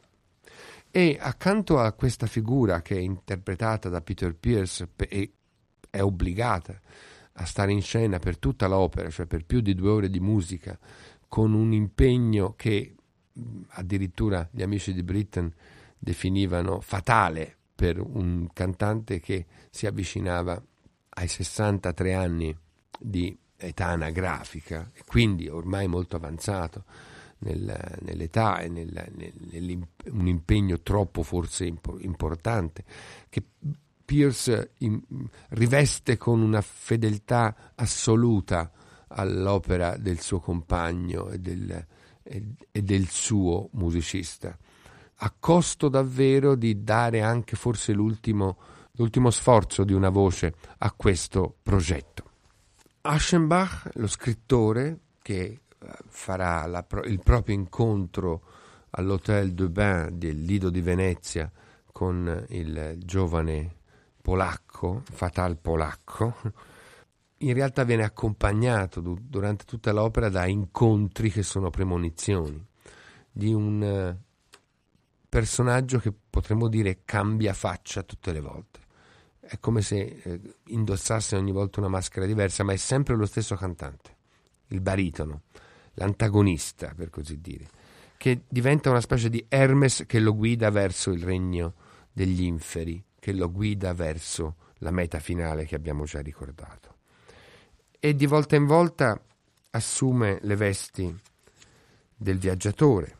E 0.89 1.17
accanto 1.19 1.79
a 1.79 1.91
questa 1.93 2.25
figura 2.25 2.81
che 2.81 2.95
è 2.95 2.99
interpretata 2.99 3.89
da 3.89 4.01
Peter 4.01 4.35
Pierce 4.35 4.89
e 4.97 5.31
è 5.93 6.01
obbligata 6.01 6.81
a 7.33 7.45
stare 7.45 7.71
in 7.71 7.83
scena 7.83 8.17
per 8.17 8.39
tutta 8.39 8.65
l'opera, 8.65 9.11
cioè 9.11 9.27
per 9.27 9.45
più 9.45 9.61
di 9.61 9.75
due 9.75 9.91
ore 9.91 10.09
di 10.09 10.19
musica, 10.19 10.75
con 11.27 11.53
un 11.53 11.71
impegno 11.71 12.55
che 12.55 12.95
addirittura 13.69 14.47
gli 14.51 14.63
amici 14.63 14.91
di 14.91 15.03
Britten 15.03 15.53
definivano 15.99 16.81
fatale 16.81 17.55
per 17.75 17.99
un 17.99 18.47
cantante 18.53 19.19
che 19.19 19.45
si 19.69 19.85
avvicinava 19.85 20.59
ai 21.09 21.27
63 21.27 22.13
anni 22.15 22.57
di 22.99 23.37
età 23.55 23.89
anagrafica 23.89 24.89
e 24.93 25.03
quindi 25.05 25.47
ormai 25.47 25.87
molto 25.87 26.15
avanzato 26.15 26.85
nel, 27.39 27.97
nell'età 28.01 28.61
e 28.61 28.67
nel, 28.67 28.91
nel, 29.15 29.87
un 30.05 30.27
impegno 30.27 30.79
troppo 30.81 31.21
forse 31.21 31.71
importante 31.99 32.83
che 33.29 33.43
Pierce 34.05 34.71
in, 34.79 35.01
riveste 35.49 36.17
con 36.17 36.41
una 36.41 36.61
fedeltà 36.61 37.73
assoluta 37.75 38.71
all'opera 39.07 39.97
del 39.97 40.19
suo 40.19 40.39
compagno 40.39 41.29
e 41.29 41.39
del, 41.39 41.85
e, 42.23 42.43
e 42.71 42.81
del 42.81 43.07
suo 43.07 43.69
musicista, 43.73 44.57
a 45.15 45.33
costo 45.39 45.89
davvero 45.89 46.55
di 46.55 46.83
dare 46.83 47.21
anche 47.21 47.55
forse 47.55 47.93
l'ultimo, 47.93 48.57
l'ultimo 48.93 49.29
sforzo 49.29 49.83
di 49.83 49.93
una 49.93 50.09
voce 50.09 50.55
a 50.79 50.91
questo 50.91 51.55
progetto. 51.61 52.31
Aschenbach, 53.01 53.89
lo 53.95 54.07
scrittore 54.07 54.99
che 55.21 55.41
eh, 55.43 55.59
farà 56.07 56.65
la, 56.65 56.85
il 57.05 57.19
proprio 57.19 57.55
incontro 57.55 58.41
all'Hotel 58.91 59.53
de 59.53 59.69
Bain 59.69 60.17
del 60.17 60.43
Lido 60.43 60.69
di 60.69 60.81
Venezia 60.81 61.51
con 61.91 62.45
il 62.49 62.97
giovane 62.99 63.75
polacco, 64.23 65.03
Fatal 65.11 65.57
polacco, 65.57 66.35
in 67.39 67.53
realtà 67.53 67.83
viene 67.83 68.05
accompagnato 68.05 69.01
durante 69.01 69.65
tutta 69.65 69.91
l'opera 69.91 70.29
da 70.29 70.45
incontri 70.45 71.29
che 71.29 71.43
sono 71.43 71.69
premonizioni 71.69 72.65
di 73.29 73.53
un 73.53 73.83
eh, 73.83 74.17
personaggio 75.27 75.99
che 75.99 76.13
potremmo 76.29 76.69
dire 76.69 77.01
cambia 77.03 77.53
faccia 77.53 78.01
tutte 78.03 78.31
le 78.31 78.39
volte. 78.39 78.79
È 79.41 79.59
come 79.59 79.81
se 79.81 80.21
eh, 80.23 80.41
indossasse 80.67 81.35
ogni 81.35 81.51
volta 81.51 81.81
una 81.81 81.89
maschera 81.89 82.25
diversa, 82.25 82.63
ma 82.63 82.71
è 82.71 82.77
sempre 82.77 83.17
lo 83.17 83.25
stesso 83.25 83.57
cantante, 83.57 84.15
il 84.67 84.79
baritono, 84.79 85.41
l'antagonista, 85.95 86.93
per 86.95 87.09
così 87.09 87.41
dire, 87.41 87.67
che 88.15 88.43
diventa 88.47 88.89
una 88.89 89.01
specie 89.01 89.29
di 89.29 89.45
Hermes 89.49 90.05
che 90.07 90.21
lo 90.21 90.33
guida 90.33 90.69
verso 90.69 91.11
il 91.11 91.21
regno 91.21 91.73
degli 92.13 92.43
inferi, 92.43 93.03
che 93.23 93.31
lo 93.31 93.49
guida 93.49 93.93
verso 93.93 94.55
la 94.79 94.91
meta 94.91 95.21
finale 95.21 95.63
che 95.63 95.75
abbiamo 95.75 96.03
già 96.03 96.19
ricordato. 96.19 96.95
E 97.97 98.17
di 98.17 98.25
volta 98.25 98.57
in 98.57 98.65
volta 98.65 99.17
assume 99.69 100.39
le 100.41 100.57
vesti 100.57 101.17
del 102.13 102.37
viaggiatore, 102.37 103.15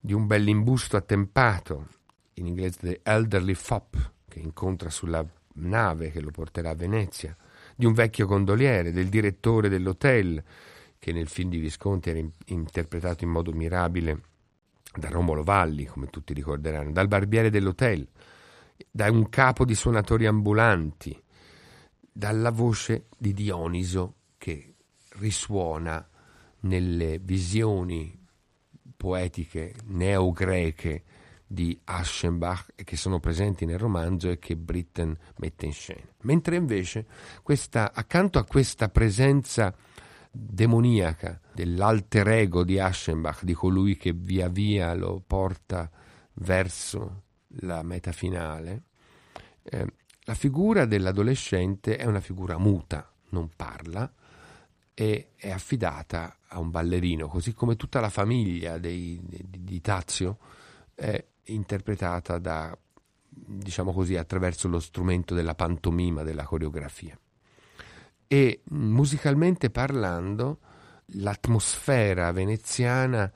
di 0.00 0.14
un 0.14 0.26
bell'imbusto 0.26 0.96
attempato, 0.96 1.86
in 2.34 2.46
inglese 2.46 2.78
the 2.80 3.00
elderly 3.02 3.52
fop, 3.52 4.12
che 4.26 4.38
incontra 4.38 4.88
sulla 4.88 5.22
nave 5.56 6.10
che 6.10 6.22
lo 6.22 6.30
porterà 6.30 6.70
a 6.70 6.74
Venezia, 6.74 7.36
di 7.76 7.84
un 7.84 7.92
vecchio 7.92 8.24
gondoliere, 8.24 8.90
del 8.90 9.10
direttore 9.10 9.68
dell'hotel, 9.68 10.42
che 10.98 11.12
nel 11.12 11.28
film 11.28 11.50
di 11.50 11.58
Visconti 11.58 12.08
era 12.08 12.20
in- 12.20 12.32
interpretato 12.46 13.22
in 13.22 13.30
modo 13.30 13.52
mirabile 13.52 14.22
da 14.96 15.10
Romolo 15.10 15.42
Valli, 15.42 15.84
come 15.84 16.06
tutti 16.06 16.32
ricorderanno, 16.32 16.90
dal 16.90 17.06
barbiere 17.06 17.50
dell'hotel, 17.50 18.08
da 18.90 19.10
un 19.10 19.28
capo 19.28 19.64
di 19.64 19.74
suonatori 19.74 20.26
ambulanti, 20.26 21.20
dalla 22.12 22.50
voce 22.50 23.06
di 23.16 23.32
Dioniso 23.32 24.16
che 24.38 24.74
risuona 25.18 26.06
nelle 26.60 27.18
visioni 27.18 28.18
poetiche 28.96 29.74
neogreche 29.86 31.04
di 31.46 31.78
Aschenbach 31.84 32.72
che 32.76 32.96
sono 32.96 33.20
presenti 33.20 33.66
nel 33.66 33.78
romanzo 33.78 34.30
e 34.30 34.38
che 34.38 34.56
Britten 34.56 35.16
mette 35.36 35.66
in 35.66 35.72
scena. 35.72 36.06
Mentre 36.22 36.56
invece 36.56 37.06
questa, 37.42 37.92
accanto 37.92 38.38
a 38.38 38.44
questa 38.44 38.88
presenza 38.88 39.74
demoniaca 40.30 41.38
dell'alter 41.52 42.28
ego 42.28 42.64
di 42.64 42.78
Aschenbach, 42.78 43.44
di 43.44 43.52
colui 43.52 43.96
che 43.96 44.12
via 44.12 44.48
via 44.48 44.94
lo 44.94 45.22
porta 45.26 45.90
verso 46.34 47.24
la 47.60 47.82
meta 47.82 48.12
finale, 48.12 48.82
eh, 49.62 49.86
la 50.24 50.34
figura 50.34 50.84
dell'adolescente 50.84 51.96
è 51.96 52.04
una 52.04 52.20
figura 52.20 52.58
muta, 52.58 53.10
non 53.30 53.50
parla 53.54 54.12
e 54.94 55.30
è 55.36 55.50
affidata 55.50 56.38
a 56.48 56.58
un 56.58 56.70
ballerino, 56.70 57.26
così 57.28 57.54
come 57.54 57.76
tutta 57.76 58.00
la 58.00 58.10
famiglia 58.10 58.78
dei, 58.78 59.20
di, 59.22 59.64
di 59.64 59.80
Tazio 59.80 60.38
è 60.94 61.24
interpretata 61.46 62.38
da, 62.38 62.76
diciamo 63.28 63.92
così, 63.92 64.16
attraverso 64.16 64.68
lo 64.68 64.78
strumento 64.78 65.34
della 65.34 65.54
pantomima, 65.54 66.22
della 66.22 66.44
coreografia. 66.44 67.18
E 68.26 68.62
musicalmente 68.64 69.70
parlando, 69.70 70.60
l'atmosfera 71.06 72.30
veneziana 72.32 73.30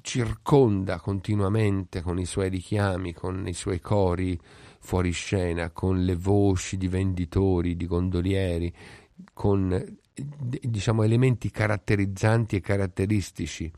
circonda 0.00 0.98
continuamente 0.98 2.00
con 2.00 2.18
i 2.18 2.24
suoi 2.24 2.48
richiami, 2.48 3.12
con 3.12 3.46
i 3.46 3.52
suoi 3.52 3.80
cori, 3.80 4.38
fuori 4.80 5.10
scena 5.10 5.70
con 5.70 6.04
le 6.04 6.14
voci 6.14 6.76
di 6.76 6.88
venditori, 6.88 7.76
di 7.76 7.86
gondolieri, 7.86 8.72
con 9.32 9.98
diciamo 10.14 11.02
elementi 11.02 11.50
caratterizzanti 11.50 12.56
e 12.56 12.60
caratteristici 12.60 13.70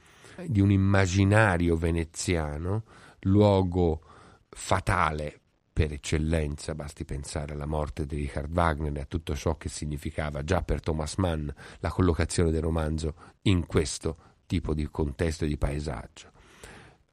di 0.46 0.60
un 0.60 0.70
immaginario 0.70 1.76
veneziano, 1.76 2.84
luogo 3.20 4.02
fatale 4.48 5.38
per 5.72 5.92
eccellenza, 5.92 6.74
basti 6.74 7.04
pensare 7.04 7.52
alla 7.52 7.66
morte 7.66 8.06
di 8.06 8.16
Richard 8.16 8.50
Wagner 8.54 8.96
e 8.96 9.00
a 9.00 9.06
tutto 9.06 9.34
ciò 9.34 9.56
che 9.56 9.68
significava 9.68 10.42
già 10.44 10.62
per 10.62 10.80
Thomas 10.80 11.16
Mann 11.16 11.48
la 11.78 11.90
collocazione 11.90 12.50
del 12.50 12.62
romanzo 12.62 13.14
in 13.42 13.66
questo 13.66 14.29
tipo 14.50 14.74
di 14.74 14.88
contesto 14.90 15.44
e 15.44 15.46
di 15.46 15.56
paesaggio. 15.56 16.32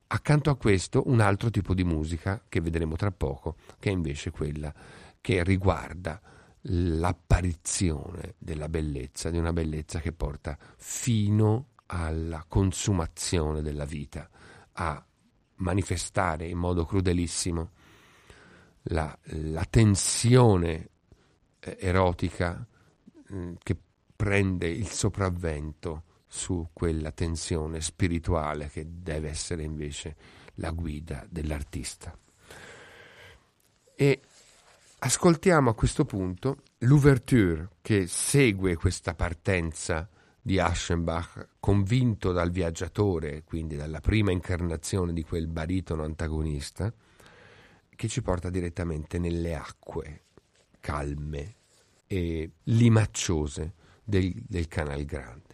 Accanto 0.08 0.50
a 0.50 0.58
questo 0.58 1.04
un 1.06 1.20
altro 1.20 1.52
tipo 1.52 1.76
di 1.76 1.84
musica 1.84 2.42
che 2.50 2.62
vedremo 2.62 2.96
tra 2.96 3.12
poco, 3.12 3.58
che 3.78 3.90
è 3.90 3.94
invece 3.94 4.32
quella 4.32 4.74
che 5.22 5.44
riguarda 5.44 6.20
l'apparizione 6.62 8.34
della 8.40 8.68
bellezza, 8.70 9.30
di 9.30 9.38
una 9.38 9.54
bellezza 9.54 10.00
che 10.00 10.14
porta 10.14 10.58
fino 10.78 11.74
alla 11.86 12.44
consumazione 12.48 13.62
della 13.62 13.86
vita, 13.86 14.28
a 14.72 15.06
manifestare 15.58 16.48
in 16.48 16.58
modo 16.58 16.86
crudelissimo 16.86 17.70
la, 18.90 19.16
la 19.26 19.66
tensione 19.70 20.90
eh, 21.60 21.78
erotica 21.80 22.66
mm, 23.32 23.54
che 23.62 23.78
prende 24.16 24.68
il 24.68 24.88
sopravvento 24.88 26.06
su 26.28 26.70
quella 26.74 27.12
tensione 27.12 27.82
spirituale 27.82 28.70
che 28.70 28.86
deve 28.88 29.30
essere 29.30 29.64
invece 29.64 30.16
la 30.56 30.72
guida 30.72 31.26
dell'artista. 31.30 32.16
E 33.96 34.22
ascoltiamo 35.00 35.70
a 35.70 35.76
questo 35.76 36.06
punto 36.06 36.58
l'ouverture 36.80 37.70
che 37.82 38.08
segue 38.08 38.76
questa 38.76 39.16
partenza 39.16 40.08
di 40.40 40.60
Aschenbach, 40.60 41.48
convinto 41.60 42.32
dal 42.32 42.52
viaggiatore, 42.52 43.44
quindi 43.44 43.76
dalla 43.76 44.00
prima 44.00 44.32
incarnazione 44.32 45.12
di 45.12 45.24
quel 45.24 45.48
baritono 45.48 46.04
antagonista, 46.04 46.94
che 47.90 48.08
ci 48.08 48.22
porta 48.22 48.50
direttamente 48.50 49.20
nelle 49.20 49.56
acque 49.56 50.22
calme 50.80 51.56
e 52.06 52.50
limacciose 52.64 53.74
del, 54.04 54.34
del 54.48 54.68
Canal 54.70 55.04
Grande. 55.04 55.47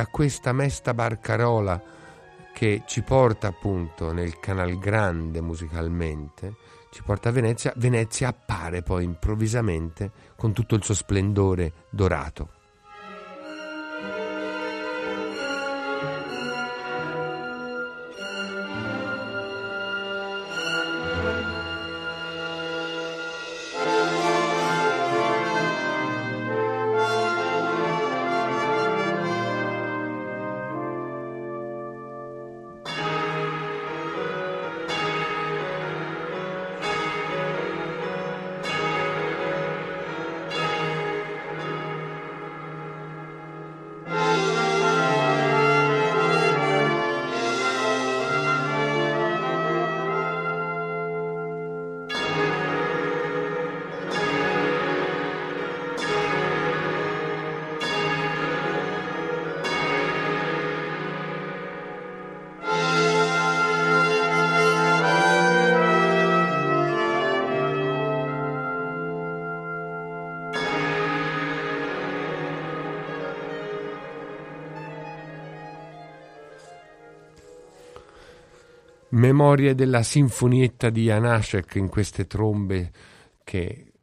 Da 0.00 0.06
questa 0.06 0.54
mesta 0.54 0.94
barcarola 0.94 1.78
che 2.54 2.84
ci 2.86 3.02
porta 3.02 3.48
appunto 3.48 4.12
nel 4.12 4.40
Canal 4.40 4.78
Grande 4.78 5.42
musicalmente, 5.42 6.54
ci 6.90 7.02
porta 7.02 7.28
a 7.28 7.32
Venezia, 7.32 7.74
Venezia 7.76 8.28
appare 8.28 8.80
poi 8.80 9.04
improvvisamente 9.04 10.10
con 10.36 10.54
tutto 10.54 10.74
il 10.74 10.82
suo 10.82 10.94
splendore 10.94 11.72
dorato. 11.90 12.59
Memorie 79.50 79.74
della 79.74 80.04
sinfonietta 80.04 80.90
di 80.90 81.06
Janacek 81.06 81.74
in 81.74 81.88
queste 81.88 82.28
trombe 82.28 82.92
che 83.42 83.94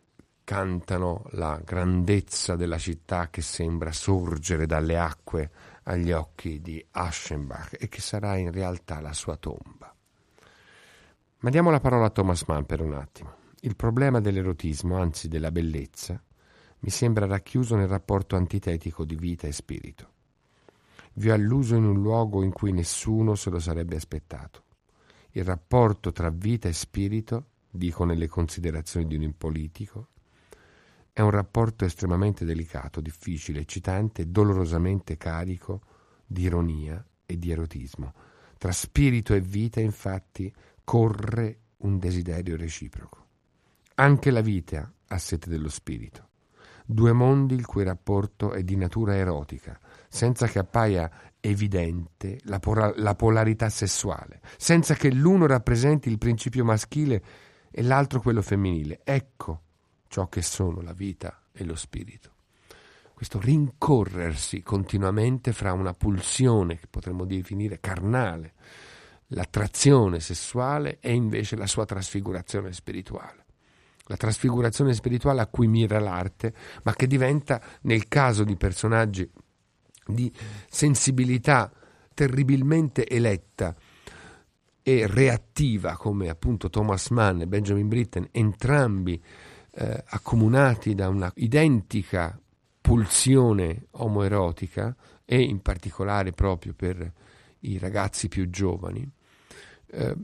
cantano 0.43 1.23
la 1.29 1.62
grandezza 1.63 2.57
della 2.57 2.77
città 2.77 3.29
che 3.29 3.41
sembra 3.41 3.93
sorgere 3.93 4.65
dalle 4.65 4.97
acque 4.97 5.49
agli 5.83 6.12
occhi 6.12 6.62
di 6.62 6.86
Aschenbach 6.91 7.77
e 7.79 7.88
che 7.88 8.01
sarà 8.01 8.36
in 8.36 8.51
realtà 8.51 8.99
la 8.99 9.13
sua 9.13 9.38
tomba. 9.38 9.95
Ma 11.38 11.49
diamo 11.49 11.71
la 11.71 11.79
parola 11.79 12.07
a 12.07 12.10
Thomas 12.10 12.43
Mann 12.43 12.63
per 12.63 12.81
un 12.81 12.95
attimo. 12.95 13.36
Il 13.62 13.77
problema 13.77 14.19
dell'erotismo, 14.19 14.97
anzi 14.97 15.29
della 15.29 15.51
bellezza, 15.51 16.21
mi 16.79 16.89
sembra 16.89 17.25
racchiuso 17.25 17.77
nel 17.77 17.88
rapporto 17.88 18.36
antitetico 18.36 19.05
di 19.05 19.15
vita 19.15 19.47
e 19.47 19.53
spirito. 19.53 20.10
Vi 21.13 21.29
ho 21.29 21.33
alluso 21.33 21.75
in 21.75 21.86
un 21.86 22.01
luogo 22.01 22.43
in 22.43 22.51
cui 22.51 22.73
nessuno 22.73 23.36
se 23.36 23.49
lo 23.49 23.60
sarebbe 23.60 23.95
aspettato 23.95 24.46
il 25.38 25.43
rapporto 25.43 26.12
tra 26.12 26.32
vita 26.32 26.67
e 26.67 26.73
spirito, 26.73 27.50
dico 27.69 28.04
nelle 28.06 28.28
considerazioni 28.28 29.06
di 29.06 29.23
un 29.23 29.38
politico, 29.38 30.10
è 31.13 31.21
un 31.21 31.30
rapporto 31.30 31.86
estremamente 31.86 32.43
delicato, 32.43 33.02
difficile, 33.02 33.60
eccitante, 33.60 34.32
dolorosamente 34.32 35.15
carico 35.15 35.82
di 36.26 36.43
ironia 36.43 37.04
e 37.26 37.38
di 37.38 37.52
erotismo. 37.52 38.13
Tra 38.58 38.71
spirito 38.71 39.36
e 39.36 39.41
vita, 39.41 39.80
infatti, 39.80 40.52
corre 40.84 41.60
un 41.78 42.00
desiderio 42.00 42.58
reciproco. 42.58 43.26
Anche 43.95 44.32
la 44.32 44.41
vita 44.41 44.91
ha 45.08 45.17
sete 45.19 45.50
dello 45.50 45.69
spirito. 45.69 46.30
Due 46.84 47.12
mondi 47.12 47.54
il 47.54 47.65
cui 47.65 47.84
rapporto 47.84 48.54
è 48.54 48.63
di 48.63 48.76
natura 48.76 49.15
erotica, 49.15 49.80
senza 50.08 50.48
che 50.48 50.60
appaia 50.60 51.10
evidente 51.39 52.39
la, 52.43 52.60
por- 52.60 52.93
la 52.98 53.15
polarità 53.15 53.70
sessuale, 53.70 54.41
senza 54.58 54.96
che 54.96 55.12
l'uno 55.12 55.46
rappresenti 55.46 56.10
il 56.10 56.17
principio 56.17 56.65
maschile 56.65 57.24
e 57.72 57.82
l'altro 57.84 58.22
quello 58.22 58.41
femminile. 58.41 59.02
Ecco 59.04 59.62
ciò 60.08 60.28
che 60.28 60.41
sono 60.41 60.82
la 60.82 60.93
vita 60.93 61.41
e 61.52 61.63
lo 61.63 61.76
spirito. 61.76 62.32
Questo 63.13 63.39
rincorrersi 63.39 64.62
continuamente 64.62 65.52
fra 65.52 65.74
una 65.74 65.93
pulsione 65.93 66.78
che 66.78 66.86
potremmo 66.88 67.26
definire 67.26 67.80
carnale, 67.80 68.54
l'attrazione 69.28 70.20
sessuale 70.20 71.00
e 71.00 71.13
invece 71.13 71.56
la 71.56 71.65
sua 71.65 71.86
trasfigurazione 71.86 72.72
spirituale. 72.74 73.46
La 74.04 74.17
trasfigurazione 74.17 74.93
spirituale 74.93 75.41
a 75.41 75.48
cui 75.48 75.67
mira 75.67 76.00
l'arte, 76.00 76.54
ma 76.84 76.93
che 76.93 77.08
diventa, 77.08 77.62
nel 77.82 78.08
caso 78.08 78.43
di 78.43 78.56
personaggi 78.56 79.30
di 80.08 80.32
sensibilità 80.70 81.72
terribilmente 82.13 83.08
eletta 83.08 83.76
e 84.82 85.06
reattiva 85.06 85.98
come 85.98 86.30
appunto 86.30 86.70
Thomas 86.70 87.10
Mann 87.10 87.41
e 87.41 87.48
Benjamin 87.48 87.88
Britten, 87.88 88.28
entrambi 88.32 89.22
eh, 89.72 90.04
accomunati 90.08 90.96
da 90.96 91.10
una 91.10 91.32
identica 91.36 92.39
pulsione 92.80 93.88
omoerotica 93.91 94.96
e 95.26 95.41
in 95.41 95.62
particolare 95.62 96.32
proprio 96.32 96.74
per 96.74 97.12
i 97.60 97.78
ragazzi 97.78 98.30
più 98.30 98.50
giovani, 98.50 99.06
eh, 99.88 100.15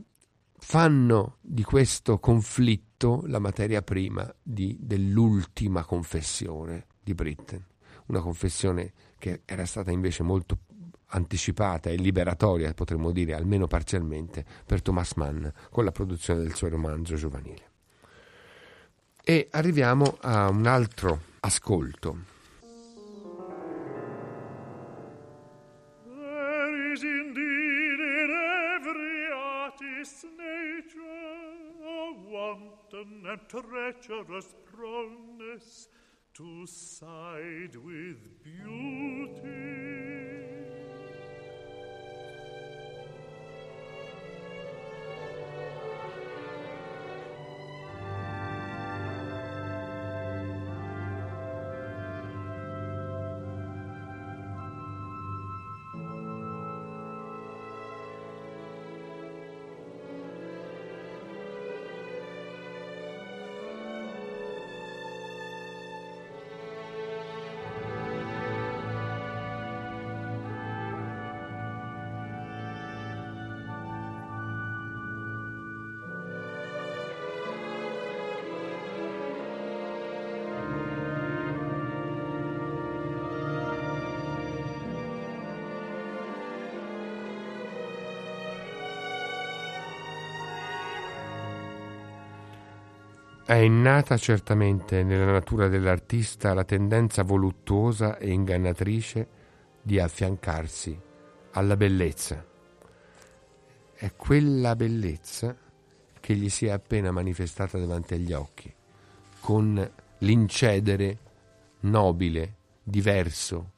fanno 0.56 1.36
di 1.42 1.62
questo 1.62 2.18
conflitto 2.18 3.22
la 3.26 3.38
materia 3.38 3.82
prima 3.82 4.34
di, 4.42 4.78
dell'ultima 4.80 5.84
confessione 5.84 6.86
di 7.02 7.12
Britten, 7.12 7.62
una 8.06 8.20
confessione 8.20 8.92
che 9.24 9.40
era 9.46 9.64
stata 9.64 9.90
invece 9.90 10.22
molto 10.22 10.58
anticipata 11.06 11.88
e 11.88 11.96
liberatoria, 11.96 12.74
potremmo 12.74 13.10
dire 13.10 13.32
almeno 13.32 13.66
parzialmente, 13.66 14.44
per 14.66 14.82
Thomas 14.82 15.14
Mann 15.14 15.46
con 15.70 15.82
la 15.82 15.92
produzione 15.92 16.42
del 16.42 16.52
suo 16.52 16.68
romanzo 16.68 17.14
giovanile. 17.14 17.70
E 19.22 19.48
arriviamo 19.50 20.18
a 20.20 20.50
un 20.50 20.66
altro 20.66 21.22
ascolto. 21.40 22.32
Nature 30.36 31.00
a 31.82 32.12
wanton 32.28 33.26
and 33.26 33.40
treacherous 33.48 34.54
proneness 34.70 35.88
to 36.34 36.66
side 36.66 37.76
with 37.76 38.42
beauty. 38.42 40.13
È 93.54 93.58
innata 93.58 94.16
certamente 94.16 95.04
nella 95.04 95.30
natura 95.30 95.68
dell'artista 95.68 96.54
la 96.54 96.64
tendenza 96.64 97.22
voluttuosa 97.22 98.18
e 98.18 98.32
ingannatrice 98.32 99.28
di 99.80 100.00
affiancarsi 100.00 101.00
alla 101.52 101.76
bellezza. 101.76 102.44
È 103.94 104.12
quella 104.16 104.74
bellezza 104.74 105.56
che 106.18 106.34
gli 106.34 106.48
si 106.48 106.66
è 106.66 106.70
appena 106.70 107.12
manifestata 107.12 107.78
davanti 107.78 108.14
agli 108.14 108.32
occhi, 108.32 108.74
con 109.38 109.92
l'incedere 110.18 111.18
nobile, 111.82 112.56
diverso, 112.82 113.70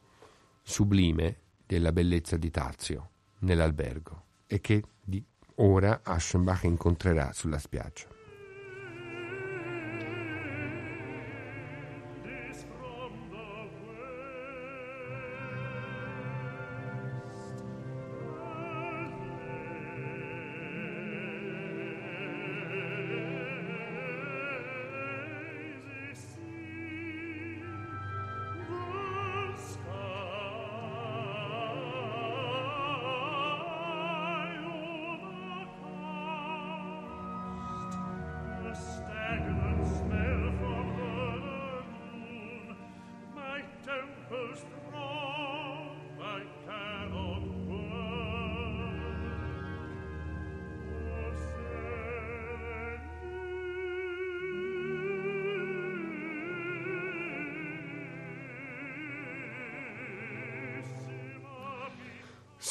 sublime 0.62 1.40
della 1.66 1.92
bellezza 1.92 2.38
di 2.38 2.50
Tazio 2.50 3.10
nell'albergo 3.40 4.22
e 4.46 4.58
che 4.62 4.82
di 5.04 5.22
ora 5.56 6.00
Aschenbach 6.02 6.62
incontrerà 6.62 7.34
sulla 7.34 7.58
spiaggia. 7.58 8.15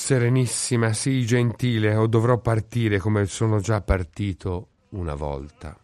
Serenissima, 0.05 0.93
sii 0.93 1.25
gentile, 1.25 1.95
o 1.95 2.05
dovrò 2.05 2.37
partire 2.37 2.99
come 2.99 3.25
sono 3.25 3.59
già 3.59 3.81
partito 3.81 4.67
una 4.89 5.15
volta. 5.15 5.75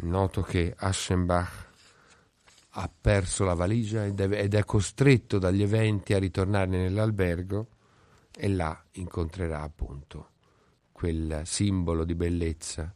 Noto 0.00 0.42
che 0.42 0.74
Aschenbach 0.76 1.66
ha 2.72 2.90
perso 3.00 3.44
la 3.44 3.54
valigia 3.54 4.04
ed 4.04 4.20
è 4.20 4.64
costretto 4.66 5.38
dagli 5.38 5.62
eventi 5.62 6.12
a 6.12 6.18
ritornare 6.18 6.66
nell'albergo 6.66 7.68
e 8.36 8.48
là 8.48 8.84
incontrerà 8.92 9.62
appunto 9.62 10.32
quel 10.92 11.40
simbolo 11.46 12.04
di 12.04 12.14
bellezza 12.14 12.92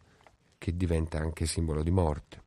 che 0.58 0.76
diventa 0.76 1.16
anche 1.16 1.46
simbolo 1.46 1.82
di 1.82 1.90
morte. 1.90 2.42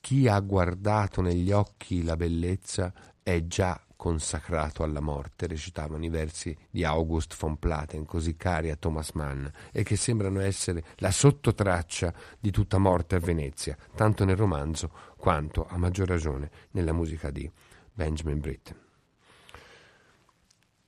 Chi 0.00 0.26
ha 0.26 0.40
guardato 0.40 1.20
negli 1.20 1.52
occhi 1.52 2.02
la 2.02 2.16
bellezza 2.16 2.92
è 3.22 3.46
già 3.46 3.80
consacrato 4.00 4.82
alla 4.82 5.00
morte, 5.00 5.46
recitavano 5.46 6.02
i 6.02 6.08
versi 6.08 6.56
di 6.70 6.84
August 6.84 7.36
von 7.38 7.58
Platen, 7.58 8.06
così 8.06 8.34
cari 8.34 8.70
a 8.70 8.76
Thomas 8.76 9.10
Mann, 9.10 9.46
e 9.70 9.82
che 9.82 9.94
sembrano 9.96 10.40
essere 10.40 10.82
la 10.96 11.10
sottotraccia 11.10 12.12
di 12.38 12.50
tutta 12.50 12.78
morte 12.78 13.16
a 13.16 13.20
Venezia, 13.20 13.76
tanto 13.94 14.24
nel 14.24 14.36
romanzo 14.36 14.90
quanto, 15.18 15.66
a 15.68 15.76
maggior 15.76 16.08
ragione, 16.08 16.50
nella 16.70 16.94
musica 16.94 17.30
di 17.30 17.48
Benjamin 17.92 18.40
Britten. 18.40 18.76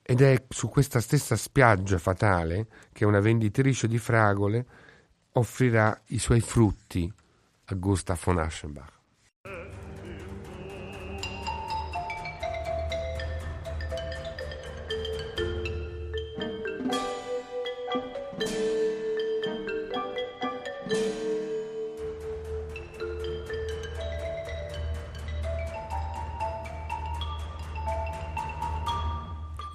Ed 0.01 0.19
è 0.19 0.45
su 0.49 0.67
questa 0.67 0.99
stessa 0.99 1.35
spiaggia 1.35 1.99
fatale 1.99 2.67
che 2.91 3.05
una 3.05 3.19
venditrice 3.19 3.87
di 3.87 3.99
fragole 3.99 4.65
offrirà 5.33 6.01
i 6.07 6.17
suoi 6.17 6.41
frutti 6.41 7.13
a 7.65 7.75
Gustav 7.75 8.19
von 8.21 8.39
Aschenbach. 8.39 9.01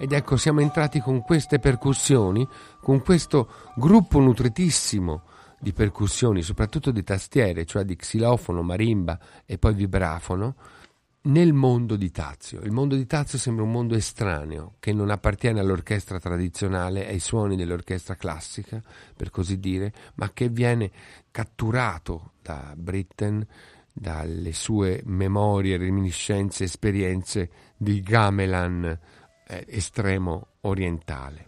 Ed 0.09 0.15
ecco, 0.15 0.37
siamo 0.37 0.61
entrati 0.61 1.01
con 1.01 1.21
queste 1.21 1.59
percussioni, 1.59 2.47
con 2.81 3.03
questo 3.03 3.47
gruppo 3.75 4.19
nutritissimo 4.19 5.21
di 5.59 5.71
percussioni, 5.71 6.41
soprattutto 6.41 6.89
di 6.89 7.03
tastiere, 7.03 7.63
cioè 7.63 7.83
di 7.83 7.95
xilofono, 7.95 8.63
marimba 8.63 9.19
e 9.45 9.59
poi 9.59 9.75
vibrafono, 9.75 10.55
nel 11.25 11.53
mondo 11.53 11.95
di 11.95 12.09
Tazio. 12.09 12.59
Il 12.61 12.71
mondo 12.71 12.95
di 12.95 13.05
Tazio 13.05 13.37
sembra 13.37 13.63
un 13.63 13.71
mondo 13.71 13.93
estraneo, 13.93 14.77
che 14.79 14.93
non 14.93 15.11
appartiene 15.11 15.59
all'orchestra 15.59 16.19
tradizionale, 16.19 17.07
ai 17.07 17.19
suoni 17.19 17.55
dell'orchestra 17.55 18.15
classica, 18.15 18.81
per 19.15 19.29
così 19.29 19.59
dire, 19.59 19.93
ma 20.15 20.31
che 20.33 20.49
viene 20.49 20.89
catturato 21.29 22.31
da 22.41 22.73
Britten, 22.75 23.45
dalle 23.93 24.53
sue 24.53 25.03
memorie, 25.05 25.77
reminiscenze, 25.77 26.63
esperienze 26.63 27.51
di 27.77 28.01
gamelan 28.01 28.99
eh, 29.49 29.65
estremo 29.67 30.49
orientale. 30.61 31.47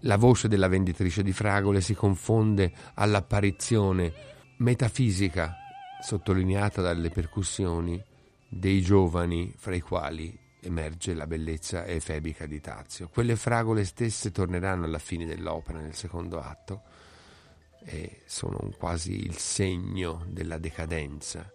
La 0.00 0.18
voce 0.18 0.48
della 0.48 0.68
venditrice 0.68 1.22
di 1.22 1.32
fragole 1.32 1.80
si 1.80 1.94
confonde 1.94 2.70
all'apparizione 2.92 4.12
metafisica 4.58 5.56
sottolineata 6.02 6.82
dalle 6.82 7.08
percussioni 7.08 8.12
dei 8.56 8.82
giovani 8.82 9.52
fra 9.56 9.74
i 9.74 9.80
quali 9.80 10.38
emerge 10.60 11.12
la 11.12 11.26
bellezza 11.26 11.84
efebica 11.86 12.46
di 12.46 12.60
Tazio. 12.60 13.08
Quelle 13.08 13.36
fragole 13.36 13.84
stesse 13.84 14.30
torneranno 14.30 14.84
alla 14.84 14.98
fine 14.98 15.26
dell'opera, 15.26 15.80
nel 15.80 15.94
secondo 15.94 16.40
atto, 16.40 16.82
e 17.84 18.22
sono 18.26 18.70
quasi 18.78 19.24
il 19.24 19.36
segno 19.36 20.24
della 20.28 20.58
decadenza. 20.58 21.50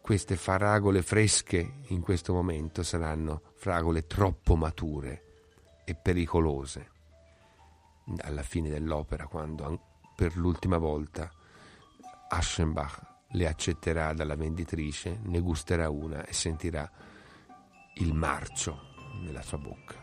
Queste 0.00 0.36
fragole 0.36 1.02
fresche 1.02 1.78
in 1.88 2.00
questo 2.00 2.32
momento 2.32 2.84
saranno 2.84 3.42
fragole 3.56 4.06
troppo 4.06 4.54
mature 4.54 5.24
e 5.84 5.96
pericolose 5.96 6.90
alla 8.18 8.44
fine 8.44 8.70
dell'opera, 8.70 9.26
quando 9.26 9.80
per 10.14 10.36
l'ultima 10.36 10.78
volta 10.78 11.28
Aschenbach 12.28 13.14
le 13.36 13.46
accetterà 13.46 14.12
dalla 14.14 14.34
venditrice, 14.34 15.20
ne 15.24 15.40
gusterà 15.40 15.90
una 15.90 16.24
e 16.24 16.32
sentirà 16.32 16.90
il 17.96 18.14
marcio 18.14 18.94
nella 19.22 19.42
sua 19.42 19.58
bocca. 19.58 19.94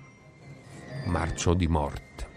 Marcio 1.06 1.56
di 1.56 1.68
morte. 1.68 2.32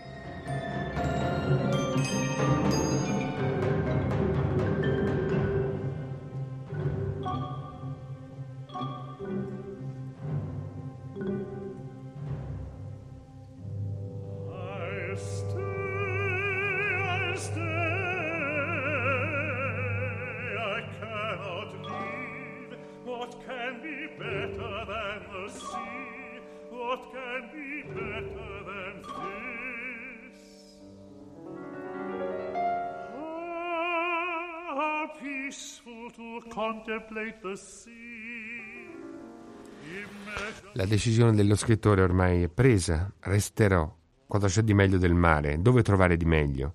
La 40.72 40.84
decisione 40.84 41.34
dello 41.34 41.56
scrittore 41.56 42.02
ormai 42.02 42.42
è 42.42 42.48
presa. 42.48 43.12
Resterò. 43.20 43.94
Cosa 44.26 44.48
c'è 44.48 44.62
di 44.62 44.74
meglio 44.74 44.98
del 44.98 45.14
mare? 45.14 45.60
Dove 45.60 45.82
trovare 45.82 46.16
di 46.16 46.24
meglio? 46.24 46.74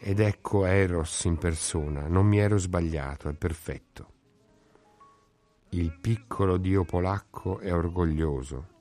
Ed 0.00 0.20
ecco 0.20 0.64
Eros 0.64 1.24
in 1.24 1.38
persona. 1.38 2.06
Non 2.08 2.26
mi 2.26 2.38
ero 2.38 2.58
sbagliato, 2.58 3.28
è 3.28 3.34
perfetto. 3.34 4.12
Il 5.70 5.98
piccolo 5.98 6.56
dio 6.56 6.84
polacco 6.84 7.58
è 7.58 7.72
orgoglioso. 7.72 8.76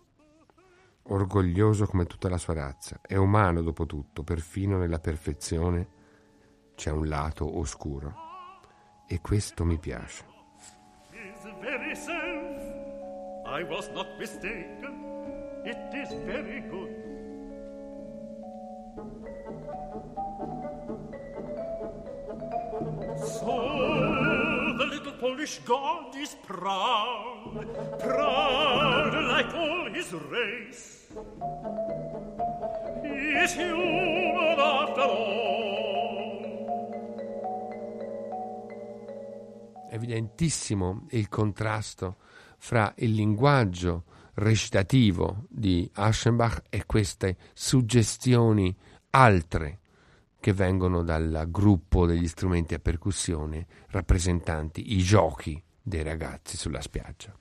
Orgoglioso 1.04 1.86
come 1.86 2.06
tutta 2.06 2.30
la 2.30 2.38
sua 2.38 2.54
razza. 2.54 3.00
È 3.02 3.16
umano 3.16 3.62
dopo 3.62 3.86
tutto, 3.86 4.24
perfino 4.24 4.78
nella 4.78 5.00
perfezione 5.00 5.96
c'è 6.76 6.92
un 6.92 7.08
lato 7.08 7.58
oscuro 7.58 8.14
e 9.08 9.20
questo 9.20 9.66
mi 9.66 9.80
piace. 9.80 10.37
I 13.58 13.64
was 13.64 13.90
not 13.90 14.20
mistaken. 14.20 15.04
It 15.66 15.78
is 15.92 16.14
very 16.26 16.62
good. 16.70 16.94
So 23.26 24.76
the 24.78 24.86
little 24.86 25.14
Polish 25.14 25.60
god 25.66 26.16
is 26.16 26.36
proud, 26.44 27.66
proud 28.00 29.14
like 29.34 29.54
all 29.56 29.90
his 29.92 30.14
race. 30.14 31.08
He 33.02 33.32
is 33.44 33.54
human 33.54 34.60
after 34.60 35.02
all. 35.02 35.87
Evidentissimo 39.90 41.06
il 41.12 41.30
contrasto 41.30 42.18
fra 42.58 42.94
il 42.98 43.14
linguaggio 43.14 44.04
recitativo 44.36 45.46
di 45.50 45.90
Aschenbach 45.94 46.64
e 46.70 46.86
queste 46.86 47.38
suggestioni 47.54 48.76
altre 49.12 49.80
che 50.40 50.54
vengono 50.54 51.04
dal 51.04 51.48
gruppo 51.50 52.06
degli 52.06 52.28
strumenti 52.28 52.74
a 52.74 52.80
percussione 52.80 53.66
rappresentanti 53.88 54.94
i 54.94 55.00
giochi 55.00 55.62
dei 55.82 56.04
ragazzi 56.04 56.58
sulla 56.58 56.82
spiaggia. 56.82 57.36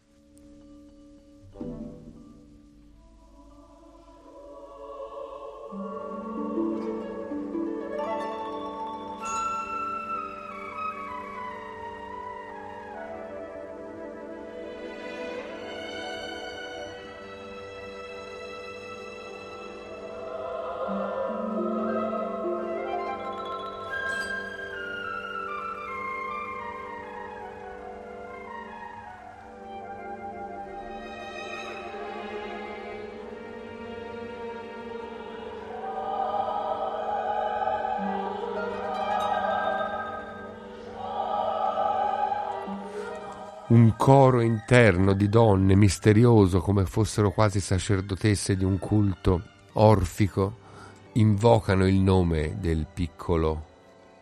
Coro 43.97 44.41
interno 44.41 45.15
di 45.15 45.29
donne 45.29 45.75
misterioso 45.75 46.61
come 46.61 46.85
fossero 46.85 47.31
quasi 47.31 47.61
sacerdotesse 47.61 48.57
di 48.57 48.65
un 48.65 48.79
culto 48.79 49.43
orfico 49.75 50.65
invocano 51.15 51.87
il 51.87 51.97
nome 51.97 52.57
del 52.61 52.87
piccolo 52.93 53.65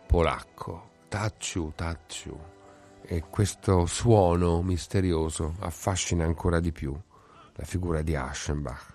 polacco. 0.07 0.89
Tacciu 1.07 1.73
Tacciu 1.75 2.37
e 3.01 3.23
questo 3.29 3.85
suono 3.85 4.61
misterioso 4.61 5.55
affascina 5.59 6.23
ancora 6.23 6.59
di 6.59 6.71
più 6.71 6.95
la 7.53 7.63
figura 7.63 8.01
di 8.01 8.15
Aschenbach 8.15 8.94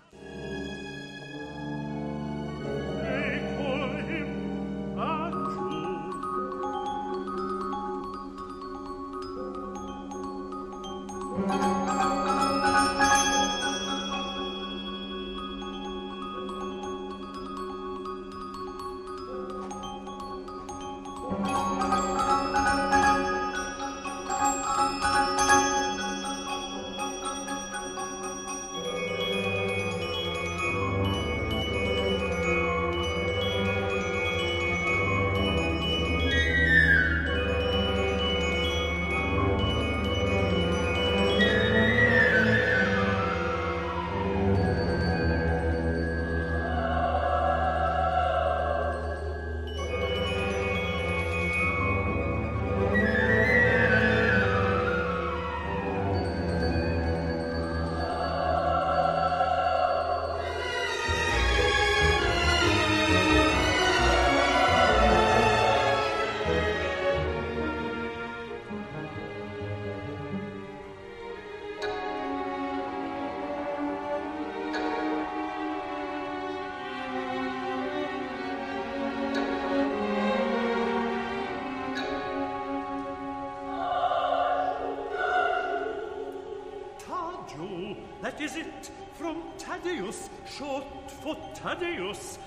Thaddeus. 91.62 92.38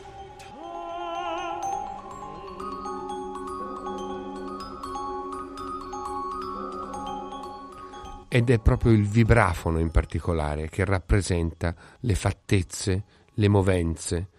Ed 8.27 8.50
è 8.50 8.60
proprio 8.60 8.92
il 8.92 9.06
vibrafono 9.08 9.77
in 9.77 9.92
particolare 9.92 10.67
che 10.69 10.83
rappresenta 10.83 11.75
le 12.00 12.15
fattezze, 12.15 13.04
le 13.35 13.48
movenze, 13.48 14.29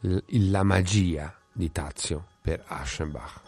la 0.00 0.62
magia 0.62 1.36
di 1.52 1.70
Tazio 1.70 2.24
per 2.40 2.64
Aschenbach. 2.66 3.40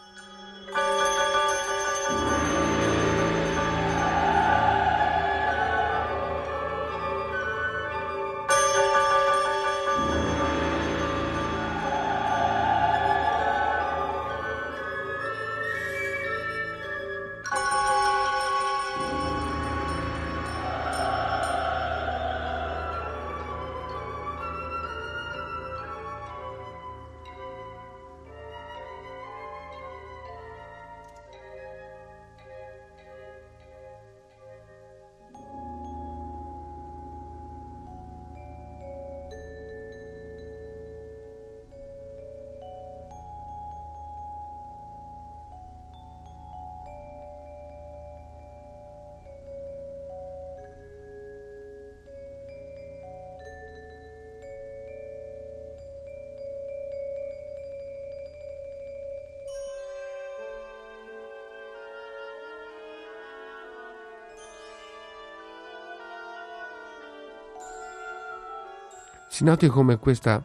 Si 69.35 69.43
noti 69.43 69.67
come 69.67 69.97
questa 69.97 70.41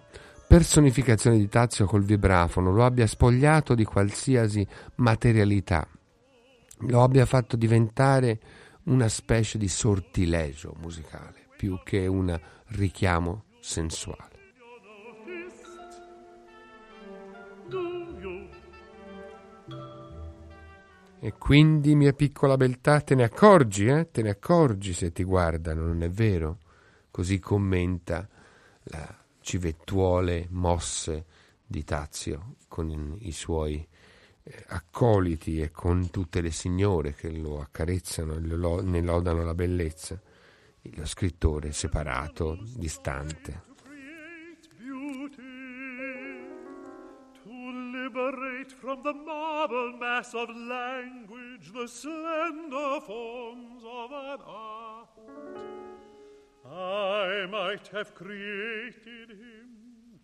personificazione 0.49 1.37
di 1.37 1.47
Tazio 1.47 1.87
col 1.87 2.03
vibrafono 2.03 2.73
lo 2.73 2.85
abbia 2.85 3.07
spogliato 3.07 3.77
di 3.77 3.85
qualsiasi 3.85 4.67
materialità, 4.97 5.87
lo 6.89 7.05
abbia 7.05 7.25
fatto 7.25 7.55
diventare 7.55 8.41
una 8.87 9.07
specie 9.07 9.59
di 9.59 9.69
sortilegio 9.69 10.75
musicale, 10.81 11.47
più 11.57 11.79
che 11.85 12.09
un 12.09 12.37
richiamo 12.71 13.45
sensuale. 13.61 14.39
E 21.21 21.35
quindi, 21.39 21.95
mia 21.95 22.13
piccola 22.13 22.57
beltà, 22.57 23.01
te 23.03 23.15
ne 23.15 23.23
accorgi, 23.23 23.87
eh? 23.87 24.11
Te 24.11 24.23
ne 24.23 24.31
accorgi 24.31 24.93
se 24.95 25.13
ti 25.13 25.23
guardano, 25.23 25.87
non 25.87 26.03
è 26.03 26.11
vero? 26.11 26.59
Così 27.13 27.39
commenta 27.39 28.27
la 28.91 29.25
civettuole 29.41 30.47
mosse 30.51 31.25
di 31.67 31.85
Tazio 31.85 32.57
con 32.69 33.17
i 33.21 33.33
suoi 33.33 33.87
eh, 34.43 34.65
accoliti 34.69 35.61
e 35.61 35.71
con 35.71 36.11
tutte 36.11 36.41
le 36.41 36.51
signore 36.51 37.15
che 37.15 37.31
lo 37.31 37.61
accarezzano 37.61 38.35
e 38.35 38.41
ne 38.41 39.01
lodano 39.01 39.45
la 39.45 39.55
bellezza. 39.55 40.21
Lo 40.83 41.05
scrittore 41.05 41.73
separato, 41.73 42.59
distante. 42.77 43.69
liberate 48.11 48.73
from 48.73 49.03
the 49.03 49.13
marble 49.13 49.93
mass 49.99 50.35
of 50.35 50.49
language 50.49 51.73
the 51.73 51.87
slender 51.87 53.01
forms 53.07 53.83
of 53.85 54.11
an 54.11 54.39
art. 54.47 55.90
I 56.65 57.47
might 57.49 57.89
have 57.89 58.13
created 58.15 59.31
him. 59.31 60.21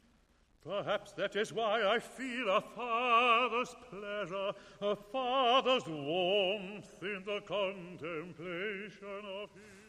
Perhaps 0.63 1.13
that 1.13 1.37
is 1.37 1.53
why 1.53 1.81
I 1.95 2.01
feel 2.01 2.49
a 2.49 2.61
father's 2.61 3.75
pleasure, 3.89 4.53
a 4.81 4.97
father's 4.97 5.87
warmth 5.87 7.03
in 7.03 7.23
the 7.25 7.41
contemplation 7.47 9.23
of 9.43 9.51
him. 9.55 9.87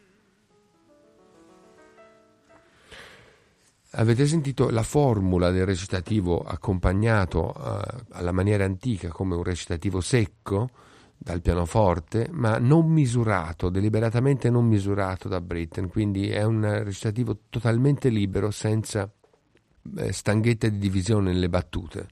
Avete 3.92 4.26
sentito 4.26 4.68
la 4.70 4.82
formula 4.82 5.50
del 5.50 5.64
recitativo 5.64 6.42
accompagnato 6.42 7.48
uh, 7.48 7.82
alla 8.10 8.32
maniera 8.32 8.64
antica 8.64 9.08
come 9.08 9.34
un 9.34 9.42
recitativo 9.42 10.00
secco 10.00 10.70
dal 11.18 11.42
pianoforte, 11.42 12.28
ma 12.30 12.58
non 12.58 12.86
misurato, 12.86 13.68
deliberatamente 13.68 14.48
non 14.48 14.66
misurato 14.66 15.28
da 15.28 15.40
Britten, 15.40 15.88
quindi 15.88 16.30
è 16.30 16.44
un 16.44 16.62
recitativo 16.84 17.40
totalmente 17.50 18.08
libero, 18.08 18.52
senza 18.52 19.10
eh, 19.96 20.12
stanghette 20.12 20.70
di 20.70 20.78
divisione 20.78 21.32
nelle 21.32 21.48
battute. 21.48 22.08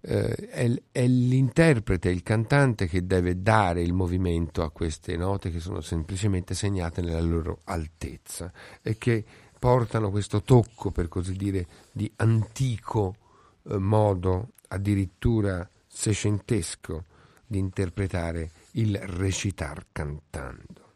Eh, 0.00 0.34
è, 0.34 0.82
è, 0.92 1.06
l'interprete, 1.06 2.08
il 2.08 2.22
cantante 2.22 2.86
che 2.86 3.06
deve 3.06 3.42
dare 3.42 3.82
il 3.82 3.92
movimento 3.92 4.62
a 4.62 4.70
queste 4.70 5.16
note 5.16 5.50
che 5.50 5.60
sono 5.60 5.80
semplicemente 5.80 6.54
segnate 6.54 7.02
nella 7.02 7.20
loro 7.20 7.60
altezza 7.64 8.50
e 8.80 8.96
che 8.96 9.24
portano 9.58 10.10
questo 10.10 10.42
tocco, 10.42 10.90
per 10.90 11.08
così 11.08 11.34
dire, 11.34 11.66
di 11.92 12.10
antico 12.16 13.16
eh, 13.64 13.76
modo, 13.76 14.52
addirittura 14.68 15.68
seicentesco, 15.86 17.04
di 17.48 17.58
interpretare 17.58 18.50
il 18.72 18.98
recitar 18.98 19.86
cantando. 19.90 20.92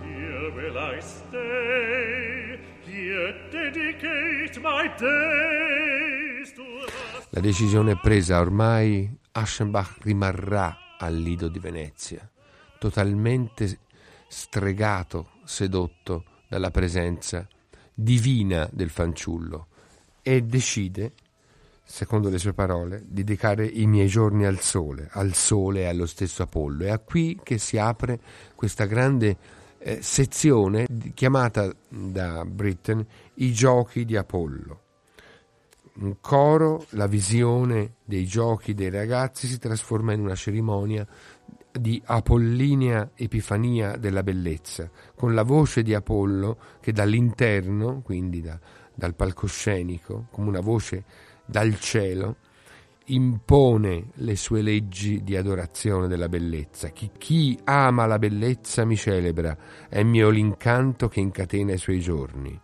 Here 0.00 0.48
will 0.54 0.76
I 0.76 1.00
stay, 1.02 2.58
here 2.86 3.48
dedicate 3.50 4.58
my 4.60 4.88
days 4.98 6.52
to 6.54 6.62
La 7.30 7.40
decisione 7.40 7.98
presa 7.98 8.40
ormai 8.40 9.14
Aschenbach 9.32 9.98
rimarrà 10.00 10.96
al 10.98 11.14
Lido 11.14 11.48
di 11.48 11.58
Venezia, 11.58 12.26
totalmente 12.78 13.80
stregato, 14.28 15.32
sedotto 15.44 16.24
dalla 16.48 16.70
presenza 16.70 17.46
divina 17.98 18.68
del 18.70 18.90
fanciullo 18.90 19.68
e 20.20 20.42
decide, 20.42 21.12
secondo 21.82 22.28
le 22.28 22.36
sue 22.36 22.52
parole, 22.52 23.02
di 23.06 23.24
dedicare 23.24 23.64
i 23.64 23.86
miei 23.86 24.08
giorni 24.08 24.44
al 24.44 24.60
sole, 24.60 25.08
al 25.12 25.32
sole 25.32 25.80
e 25.80 25.86
allo 25.86 26.04
stesso 26.04 26.42
Apollo. 26.42 26.84
È 26.84 27.02
qui 27.02 27.40
che 27.42 27.56
si 27.56 27.78
apre 27.78 28.20
questa 28.54 28.84
grande 28.84 29.36
eh, 29.78 30.02
sezione 30.02 30.86
chiamata 31.14 31.74
da 31.88 32.44
Britten 32.44 33.06
i 33.36 33.52
giochi 33.52 34.04
di 34.04 34.16
Apollo 34.16 34.80
un 35.98 36.16
coro, 36.20 36.84
la 36.90 37.06
visione 37.06 37.94
dei 38.04 38.26
giochi 38.26 38.74
dei 38.74 38.90
ragazzi 38.90 39.46
si 39.46 39.58
trasforma 39.58 40.12
in 40.12 40.20
una 40.20 40.34
cerimonia 40.34 41.06
di 41.78 42.00
apollinea 42.04 43.10
epifania 43.14 43.96
della 43.96 44.22
bellezza, 44.22 44.90
con 45.14 45.34
la 45.34 45.42
voce 45.42 45.82
di 45.82 45.94
Apollo 45.94 46.58
che 46.80 46.92
dall'interno, 46.92 48.02
quindi 48.02 48.40
da, 48.40 48.58
dal 48.94 49.14
palcoscenico, 49.14 50.26
come 50.30 50.48
una 50.48 50.60
voce 50.60 51.04
dal 51.44 51.78
cielo, 51.78 52.36
impone 53.06 54.06
le 54.14 54.36
sue 54.36 54.62
leggi 54.62 55.22
di 55.22 55.36
adorazione 55.36 56.08
della 56.08 56.28
bellezza. 56.28 56.88
Chi, 56.88 57.10
chi 57.16 57.58
ama 57.64 58.06
la 58.06 58.18
bellezza 58.18 58.84
mi 58.84 58.96
celebra, 58.96 59.56
è 59.88 60.02
mio 60.02 60.28
l'incanto 60.30 61.08
che 61.08 61.20
incatena 61.20 61.72
i 61.72 61.78
suoi 61.78 62.00
giorni 62.00 62.60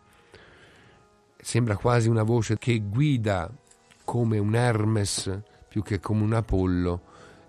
sembra 1.43 1.77
quasi 1.77 2.09
una 2.09 2.23
voce 2.23 2.57
che 2.57 2.79
guida 2.79 3.51
come 4.05 4.39
un 4.39 4.55
Hermes 4.55 5.41
più 5.69 5.83
che 5.83 5.99
come 5.99 6.23
un 6.23 6.33
Apollo 6.35 7.03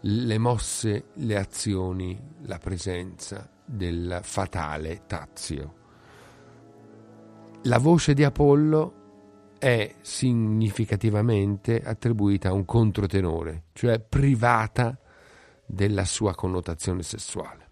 le 0.05 0.37
mosse, 0.37 1.05
le 1.13 1.37
azioni, 1.37 2.19
la 2.41 2.57
presenza 2.57 3.49
del 3.63 4.19
fatale 4.21 5.03
Tazio. 5.07 5.81
La 7.63 7.77
voce 7.77 8.13
di 8.13 8.23
Apollo 8.25 9.01
è 9.57 9.95
significativamente 10.01 11.81
attribuita 11.81 12.49
a 12.49 12.53
un 12.53 12.65
controtenore, 12.65 13.63
cioè 13.71 13.99
privata 13.99 14.97
della 15.65 16.03
sua 16.03 16.35
connotazione 16.35 17.01
sessuale. 17.01 17.62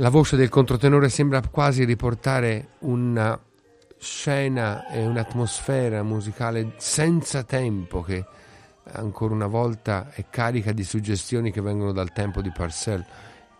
La 0.00 0.08
voce 0.08 0.34
del 0.34 0.48
controtenore 0.48 1.10
sembra 1.10 1.42
quasi 1.42 1.84
riportare 1.84 2.70
una 2.80 3.38
scena 3.98 4.88
e 4.88 5.04
un'atmosfera 5.04 6.02
musicale 6.02 6.72
senza 6.78 7.42
tempo 7.44 8.00
che 8.00 8.24
ancora 8.92 9.34
una 9.34 9.46
volta 9.46 10.10
è 10.10 10.24
carica 10.30 10.72
di 10.72 10.84
suggestioni 10.84 11.52
che 11.52 11.60
vengono 11.60 11.92
dal 11.92 12.14
tempo 12.14 12.40
di 12.40 12.50
Parcell, 12.50 13.04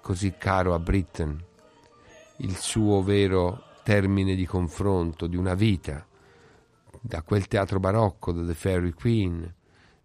così 0.01 0.33
caro 0.39 0.73
a 0.73 0.79
Britten, 0.79 1.45
il 2.39 2.57
suo 2.57 3.03
vero 3.03 3.63
termine 3.83 4.35
di 4.35 4.47
confronto 4.47 5.27
di 5.27 5.37
una 5.37 5.53
vita, 5.53 6.07
da 7.03 7.21
quel 7.21 7.49
teatro 7.49 7.79
barocco, 7.81 8.33
da 8.33 8.47
The 8.47 8.55
Fairy 8.55 8.93
Queen, 8.93 9.55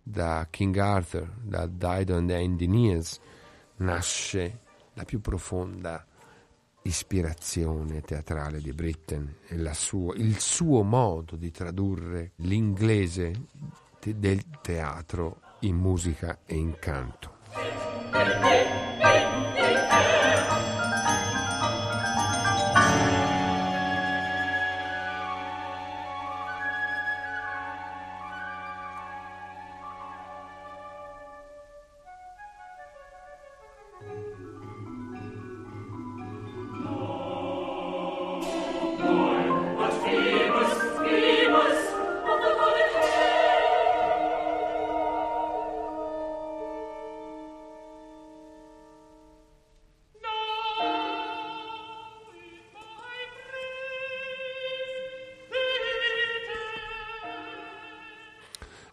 da 0.03 0.45
King 0.49 0.75
Arthur, 0.75 1.31
da 1.41 1.65
Dido 1.65 2.17
and 2.17 2.27
the 2.27 2.35
Engineers, 2.35 3.21
nasce 3.77 4.59
la 4.95 5.05
più 5.05 5.21
profonda 5.21 6.05
ispirazione 6.85 8.01
teatrale 8.01 8.61
di 8.61 8.71
Britten 8.71 9.35
suo, 9.73 10.13
il 10.13 10.39
suo 10.39 10.83
modo 10.83 11.35
di 11.35 11.51
tradurre 11.51 12.31
l'inglese 12.37 13.33
del 13.99 14.43
teatro 14.61 15.41
in 15.61 15.75
musica 15.75 16.39
e 16.45 16.55
in 16.55 16.77
canto. 16.79 17.33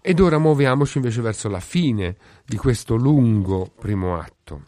Ed 0.04 0.18
ora 0.18 0.36
muoviamoci 0.38 0.98
invece 0.98 1.20
verso 1.20 1.48
la 1.48 1.60
fine 1.60 2.16
di 2.44 2.56
questo 2.56 2.96
lungo 2.96 3.66
primo 3.68 4.18
atto, 4.18 4.64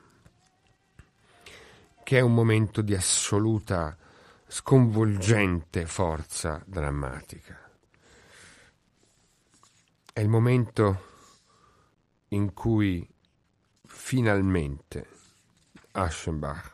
che 2.05 2.19
è 2.19 2.21
un 2.21 2.33
momento 2.33 2.83
di 2.83 2.95
assoluta 2.95 3.99
sconvolgente 4.47 5.87
forza 5.87 6.63
drammatica. 6.65 7.69
È 10.13 10.21
il 10.21 10.29
momento 10.29 11.03
in 12.29 12.53
cui 12.53 13.05
finalmente 13.87 15.09
Aschenbach, 15.91 16.73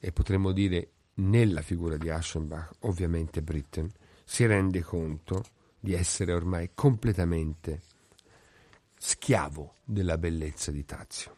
e 0.00 0.10
potremmo 0.10 0.50
dire 0.50 0.90
nella 1.14 1.62
figura 1.62 1.96
di 1.96 2.10
Aschenbach, 2.10 2.78
ovviamente 2.80 3.42
Britten, 3.42 3.88
si 4.24 4.44
rende 4.44 4.82
conto 4.82 5.44
di 5.78 5.94
essere 5.94 6.32
ormai 6.32 6.70
completamente 6.74 7.80
schiavo 8.98 9.74
della 9.84 10.18
bellezza 10.18 10.70
di 10.70 10.84
Tazio. 10.84 11.34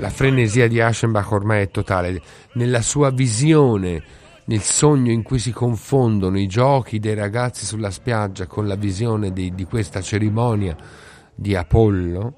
La 0.00 0.08
frenesia 0.08 0.66
di 0.66 0.80
Aschenbach 0.80 1.30
ormai 1.30 1.62
è 1.62 1.70
totale. 1.70 2.22
Nella 2.54 2.80
sua 2.80 3.10
visione 3.10 4.02
nel 4.50 4.62
sogno 4.62 5.12
in 5.12 5.22
cui 5.22 5.38
si 5.38 5.52
confondono 5.52 6.36
i 6.36 6.48
giochi 6.48 6.98
dei 6.98 7.14
ragazzi 7.14 7.64
sulla 7.64 7.92
spiaggia 7.92 8.48
con 8.48 8.66
la 8.66 8.74
visione 8.74 9.32
di, 9.32 9.54
di 9.54 9.64
questa 9.64 10.00
cerimonia 10.00 10.76
di 11.32 11.54
Apollo, 11.54 12.34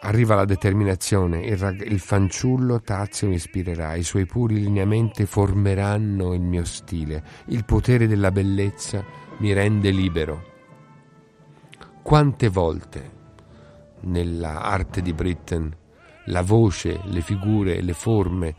arriva 0.00 0.34
la 0.34 0.44
determinazione, 0.44 1.44
il, 1.44 1.56
rag- 1.56 1.88
il 1.88 2.00
fanciullo 2.00 2.80
Tazio 2.80 3.28
mi 3.28 3.36
ispirerà, 3.36 3.94
i 3.94 4.02
suoi 4.02 4.26
puri 4.26 4.56
lineamenti 4.56 5.26
formeranno 5.26 6.34
il 6.34 6.40
mio 6.40 6.64
stile, 6.64 7.22
il 7.46 7.64
potere 7.64 8.08
della 8.08 8.32
bellezza 8.32 9.04
mi 9.36 9.52
rende 9.52 9.90
libero. 9.90 10.42
Quante 12.02 12.48
volte 12.48 13.16
nella 14.00 14.62
arte 14.62 15.00
di 15.02 15.12
Britten 15.12 15.72
la 16.24 16.42
voce, 16.42 17.00
le 17.04 17.20
figure, 17.20 17.80
le 17.80 17.92
forme 17.92 18.54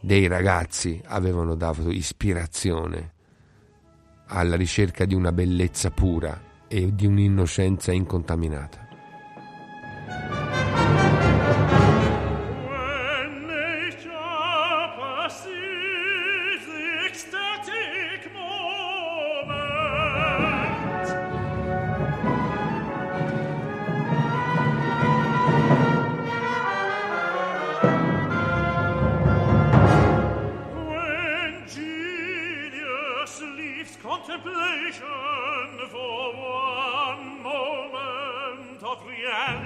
dei 0.00 0.26
ragazzi 0.26 1.00
avevano 1.06 1.54
dato 1.54 1.90
ispirazione 1.90 3.12
alla 4.28 4.56
ricerca 4.56 5.04
di 5.04 5.14
una 5.14 5.32
bellezza 5.32 5.90
pura 5.90 6.40
e 6.68 6.94
di 6.94 7.06
un'innocenza 7.06 7.92
incontaminata. 7.92 8.86
Gabriel. 38.98 39.65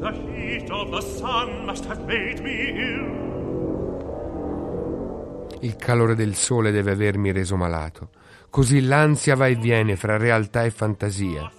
The 0.00 0.12
heat 0.12 0.70
of 0.70 0.90
the 0.90 1.00
sun 1.00 1.64
must 1.64 1.84
have 1.86 2.04
made 2.04 2.40
me 2.40 2.70
ill. 2.70 3.26
Il 5.60 5.74
calore 5.74 6.14
del 6.14 6.36
sole 6.36 6.70
deve 6.70 6.92
avermi 6.92 7.32
reso 7.32 7.56
malato. 7.56 8.10
Così 8.48 8.80
l'ansia 8.80 9.34
va 9.34 9.48
e 9.48 9.56
viene 9.56 9.96
fra 9.96 10.16
realtà 10.16 10.62
e 10.62 10.70
fantasia. 10.70 11.50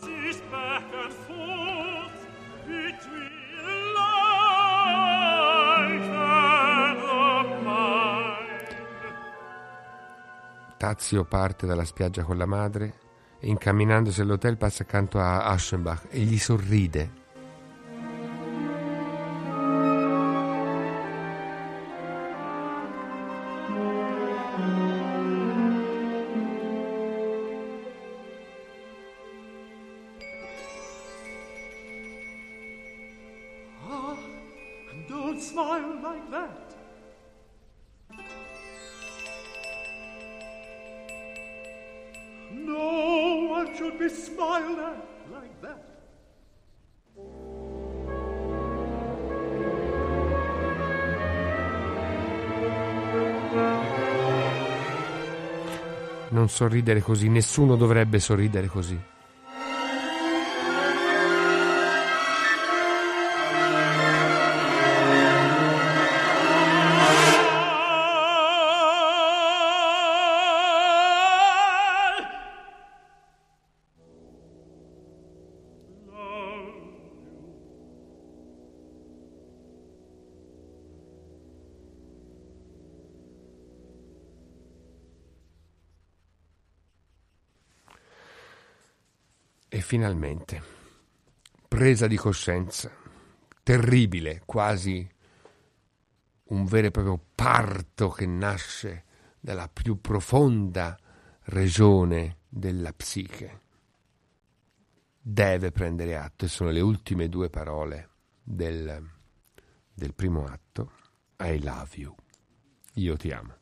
Tazio 10.77 11.25
parte 11.25 11.67
dalla 11.67 11.83
spiaggia 11.83 12.23
con 12.23 12.37
la 12.37 12.45
madre 12.45 12.93
e 13.37 13.47
incamminandosi 13.47 14.21
all'hotel 14.21 14.55
passa 14.55 14.83
accanto 14.83 15.19
a 15.19 15.43
Aschenbach 15.43 16.07
e 16.09 16.19
gli 16.21 16.37
sorride. 16.37 17.18
Non 56.30 56.47
sorridere 56.47 57.01
così, 57.01 57.27
nessuno 57.27 57.75
dovrebbe 57.75 58.19
sorridere 58.19 58.67
così. 58.67 58.99
Finalmente, 89.89 90.61
presa 91.67 92.05
di 92.05 92.15
coscienza, 92.15 92.91
terribile, 93.63 94.43
quasi 94.45 95.09
un 96.43 96.65
vero 96.65 96.85
e 96.85 96.91
proprio 96.91 97.19
parto 97.33 98.09
che 98.09 98.27
nasce 98.27 99.05
dalla 99.39 99.67
più 99.67 99.99
profonda 99.99 100.95
regione 101.45 102.37
della 102.47 102.93
psiche. 102.93 103.61
Deve 105.19 105.71
prendere 105.71 106.15
atto, 106.17 106.45
e 106.45 106.49
sono 106.49 106.69
le 106.69 106.81
ultime 106.81 107.27
due 107.27 107.49
parole 107.49 108.09
del, 108.43 109.09
del 109.91 110.13
primo 110.13 110.45
atto, 110.45 110.91
I 111.39 111.63
love 111.63 111.95
you, 111.95 112.15
io 112.93 113.17
ti 113.17 113.31
amo. 113.31 113.55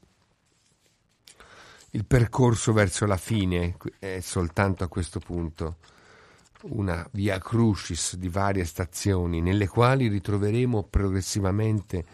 Il 1.92 2.06
percorso 2.06 2.74
verso 2.74 3.06
la 3.06 3.16
fine 3.16 3.78
è 3.98 4.20
soltanto 4.20 4.84
a 4.84 4.90
questo 4.90 5.22
punto 5.22 5.96
una 6.70 7.08
via 7.12 7.40
crucis 7.40 8.16
di 8.16 8.30
varie 8.30 8.66
stazioni 8.66 9.42
nelle 9.42 9.68
quali 9.68 10.08
ritroveremo 10.08 10.84
progressivamente 10.84 12.06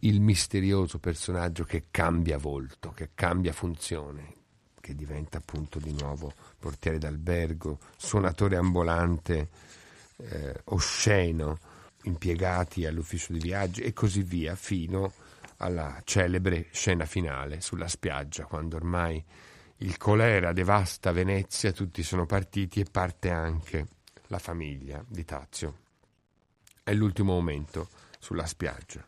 il 0.00 0.20
misterioso 0.20 0.98
personaggio 0.98 1.64
che 1.64 1.86
cambia 1.90 2.38
volto, 2.38 2.90
che 2.92 3.10
cambia 3.14 3.52
funzione, 3.52 4.34
che 4.80 4.94
diventa 4.94 5.38
appunto 5.38 5.78
di 5.78 5.94
nuovo 5.98 6.32
portiere 6.58 6.98
d'albergo, 6.98 7.78
suonatore 7.96 8.56
ambulante, 8.56 9.48
eh, 10.16 10.60
osceno, 10.64 11.58
impiegati 12.04 12.86
all'ufficio 12.86 13.32
di 13.32 13.40
viaggio 13.40 13.82
e 13.82 13.92
così 13.92 14.22
via, 14.22 14.54
fino 14.54 15.12
alla 15.58 16.00
celebre 16.04 16.68
scena 16.72 17.04
finale 17.04 17.60
sulla 17.60 17.88
spiaggia, 17.88 18.44
quando 18.44 18.76
ormai 18.76 19.22
il 19.82 19.96
colera 19.96 20.52
devasta 20.52 21.12
Venezia, 21.12 21.72
tutti 21.72 22.02
sono 22.02 22.26
partiti 22.26 22.80
e 22.80 22.86
parte 22.90 23.30
anche 23.30 23.86
la 24.26 24.38
famiglia 24.38 25.02
di 25.06 25.24
Tazio. 25.24 25.78
È 26.82 26.92
l'ultimo 26.92 27.32
momento 27.32 27.88
sulla 28.18 28.46
spiaggia. 28.46 29.06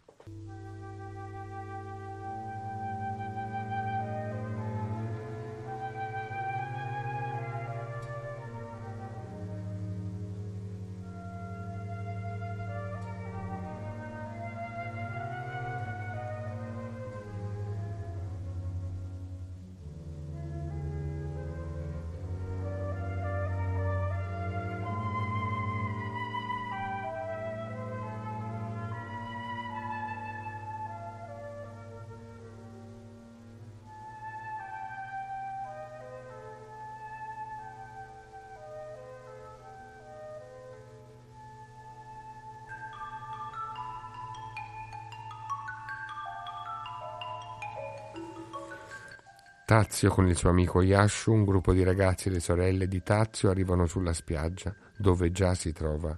Tazio 49.73 50.11
con 50.11 50.29
il 50.29 50.37
suo 50.37 50.51
amico 50.51 50.83
Yashu, 50.83 51.33
un 51.33 51.47
gruppo 51.47 51.73
di 51.73 51.83
ragazzi 51.83 52.29
e 52.29 52.33
le 52.33 52.41
sorelle 52.41 52.87
di 52.87 53.03
Tazio 53.03 53.49
arrivano 53.49 53.87
sulla 53.87 54.13
spiaggia 54.13 54.77
dove 54.99 55.33
già 55.33 55.55
si 55.55 55.73
trova 55.73 56.15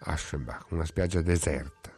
Aschenbach, 0.00 0.72
una 0.72 0.84
spiaggia 0.84 1.22
deserta. 1.22 1.92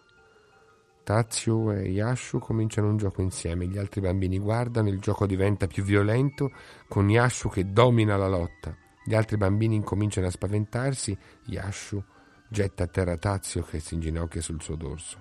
Tazio 1.03 1.73
e 1.73 1.89
Yashu 1.89 2.39
cominciano 2.39 2.91
un 2.91 2.99
gioco 2.99 3.23
insieme, 3.23 3.67
gli 3.67 3.79
altri 3.79 4.03
bambini 4.03 4.39
guardano, 4.39 4.91
il 4.91 5.01
gioco 5.01 5.25
diventa 5.25 5.67
più 5.67 5.83
violento 5.85 6.53
con 6.87 7.09
Yashu 7.09 7.49
che 7.49 7.73
domina 7.73 8.19
la 8.19 8.29
lotta. 8.29 8.77
Gli 9.07 9.15
altri 9.15 9.39
bambini 9.39 9.77
incominciano 9.77 10.27
a 10.27 10.31
spaventarsi, 10.31 11.17
Yashu 11.45 12.05
getta 12.47 12.85
a 12.85 12.89
terra 12.89 13.17
Tazio 13.17 13.63
che 13.63 13.81
si 13.81 13.95
inginocchia 13.95 14.43
sul 14.43 14.61
suo 14.61 14.77
dorso. 14.77 15.17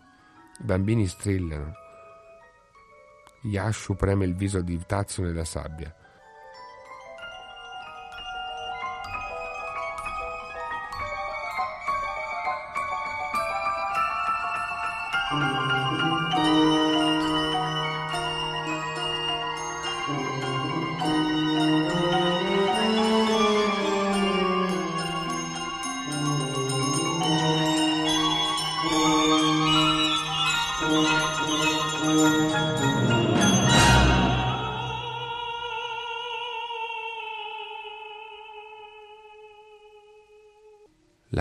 I 0.59 0.63
bambini 0.65 1.07
strillano. 1.07 1.82
Yashu 3.43 3.95
preme 3.95 4.25
il 4.25 4.35
viso 4.35 4.61
di 4.61 4.81
Tazio 4.85 5.23
nella 5.23 5.45
sabbia. 5.45 5.93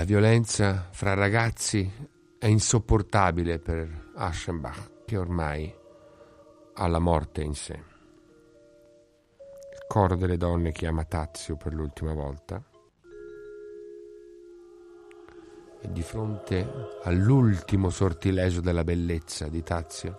La 0.03 0.09
violenza 0.09 0.88
fra 0.90 1.14
ragazzi 1.14 1.88
è 2.36 2.46
insopportabile 2.46 3.61
per 3.61 4.11
Aschenbach, 4.16 5.05
che 5.05 5.16
ormai 5.16 5.72
ha 6.74 6.86
la 6.88 6.98
morte 6.98 7.42
in 7.42 7.55
sé. 7.55 7.74
Il 7.74 9.84
coro 9.86 10.16
delle 10.16 10.36
donne 10.36 10.72
chiama 10.72 11.05
Tazio 11.05 11.55
per 11.55 11.72
l'ultima 11.72 12.14
volta 12.14 12.61
e 15.80 15.92
di 15.92 16.03
fronte 16.03 16.68
all'ultimo 17.05 17.88
sortilegio 17.88 18.61
della 18.61 18.82
bellezza 18.82 19.46
di 19.46 19.62
Tazio, 19.62 20.18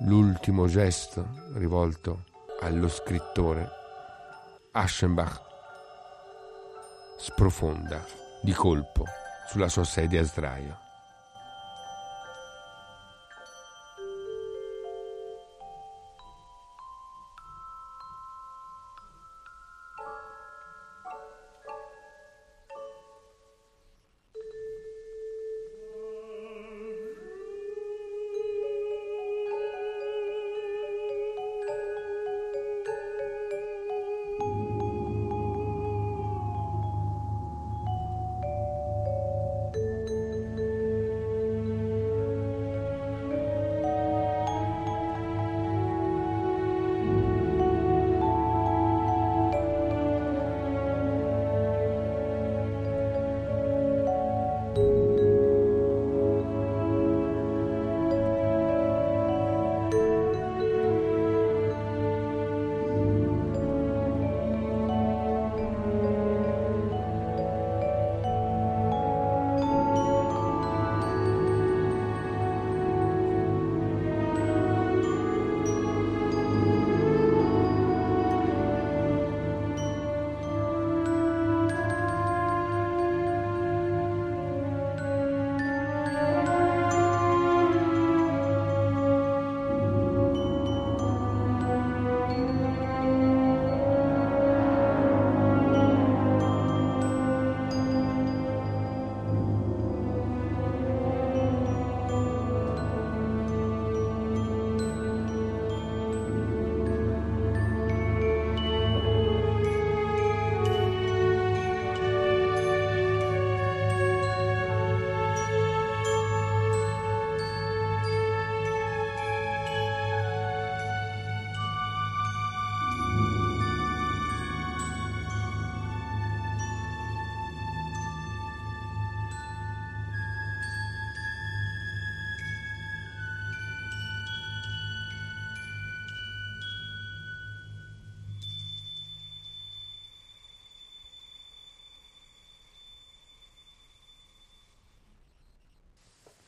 l'ultimo 0.00 0.66
gesto 0.66 1.28
rivolto 1.54 2.24
allo 2.58 2.88
scrittore, 2.88 3.68
Aschenbach 4.72 5.40
sprofonda 7.18 8.21
di 8.42 8.52
colpo 8.52 9.04
sulla 9.46 9.68
sua 9.68 9.84
sedia 9.84 10.20
a 10.20 10.24
sdraio. 10.24 10.81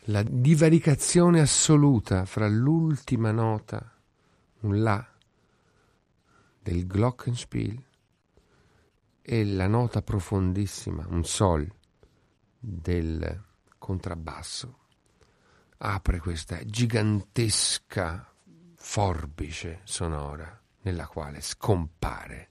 La 0.09 0.23
divaricazione 0.23 1.41
assoluta 1.41 2.27
fra 2.27 2.47
l'ultima 2.47 3.31
nota, 3.31 3.91
un 4.61 4.83
La, 4.83 5.07
del 6.61 6.87
Glockenspiel 6.87 7.83
e 9.23 9.45
la 9.47 9.67
nota 9.67 10.03
profondissima, 10.03 11.07
un 11.09 11.25
Sol, 11.25 11.67
del 12.59 13.43
contrabbasso, 13.79 14.79
apre 15.79 16.19
questa 16.19 16.63
gigantesca 16.65 18.31
forbice 18.75 19.81
sonora 19.85 20.61
nella 20.83 21.07
quale 21.07 21.41
scompare 21.41 22.51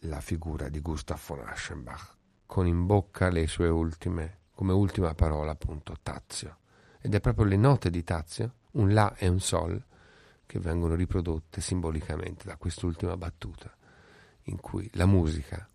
la 0.00 0.22
figura 0.22 0.70
di 0.70 0.80
Gustav 0.80 1.20
von 1.26 1.40
Aschenbach, 1.40 2.16
con 2.46 2.66
in 2.66 2.86
bocca 2.86 3.28
le 3.28 3.46
sue 3.46 3.68
ultime, 3.68 4.38
come 4.52 4.72
ultima 4.72 5.12
parola 5.12 5.50
appunto, 5.50 5.96
Tazio. 6.02 6.58
Ed 7.04 7.14
è 7.14 7.20
proprio 7.20 7.44
le 7.44 7.58
note 7.58 7.90
di 7.90 8.02
Tazio, 8.02 8.54
un 8.72 8.94
La 8.94 9.14
e 9.18 9.28
un 9.28 9.38
Sol, 9.38 9.78
che 10.46 10.58
vengono 10.58 10.94
riprodotte 10.94 11.60
simbolicamente 11.60 12.46
da 12.46 12.56
quest'ultima 12.56 13.14
battuta, 13.14 13.70
in 14.44 14.58
cui 14.58 14.88
la 14.94 15.04
musica 15.04 15.68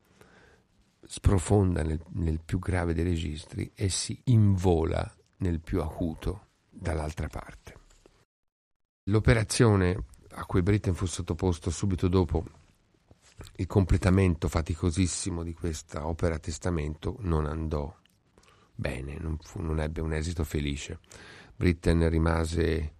sprofonda 1.04 1.84
nel, 1.84 2.02
nel 2.14 2.42
più 2.44 2.58
grave 2.58 2.96
dei 2.96 3.04
registri 3.04 3.72
e 3.76 3.90
si 3.90 4.20
invola 4.24 5.08
nel 5.38 5.60
più 5.60 5.84
acuto 5.84 6.48
dall'altra 6.68 7.28
parte. 7.28 7.78
L'operazione 9.04 10.06
a 10.32 10.46
cui 10.46 10.64
Britten 10.64 10.96
fu 10.96 11.06
sottoposto 11.06 11.70
subito 11.70 12.08
dopo 12.08 12.44
il 13.58 13.68
completamento 13.68 14.48
faticosissimo 14.48 15.44
di 15.44 15.54
questa 15.54 16.08
opera 16.08 16.40
testamento 16.40 17.18
non 17.20 17.46
andò 17.46 17.96
bene, 18.80 19.18
non, 19.20 19.38
fu, 19.42 19.62
non 19.62 19.80
ebbe 19.80 20.00
un 20.00 20.14
esito 20.14 20.46
felice. 20.46 21.00
Britten 21.56 22.08
rimase 22.10 22.94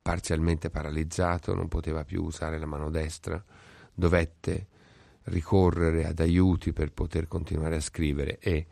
parzialmente 0.00 0.70
paralizzato, 0.70 1.54
non 1.54 1.68
poteva 1.68 2.02
più 2.04 2.24
usare 2.24 2.58
la 2.58 2.64
mano 2.64 2.88
destra, 2.88 3.42
dovette 3.92 4.66
ricorrere 5.24 6.06
ad 6.06 6.18
aiuti 6.20 6.72
per 6.72 6.92
poter 6.92 7.28
continuare 7.28 7.76
a 7.76 7.80
scrivere 7.80 8.38
e 8.38 8.66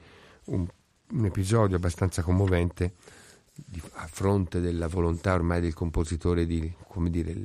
un, 0.45 0.67
un 1.11 1.25
episodio 1.27 1.77
abbastanza 1.77 2.23
commovente 2.23 2.95
di, 3.55 3.83
a 3.95 4.07
fronte 4.07 4.61
della 4.61 4.87
volontà 4.87 5.35
ormai 5.35 5.61
del 5.61 5.75
compositore 5.75 6.47
di 6.47 6.73
dire, 7.11 7.37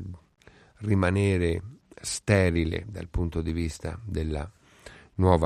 rimanere 0.77 1.61
sterile 1.99 2.85
dal 2.87 3.09
punto 3.09 3.41
di 3.41 3.51
vista 3.51 3.99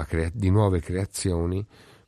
crea- 0.05 0.31
di 0.31 0.51
nuove 0.51 0.79
creazioni 0.81 1.65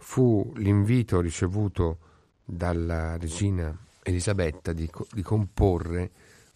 fu 0.07 0.53
l'invito 0.55 1.19
ricevuto 1.19 1.97
dalla 2.45 3.17
regina 3.17 3.77
Elisabetta 4.01 4.71
di, 4.71 4.89
di 5.11 5.21
comporre 5.21 6.11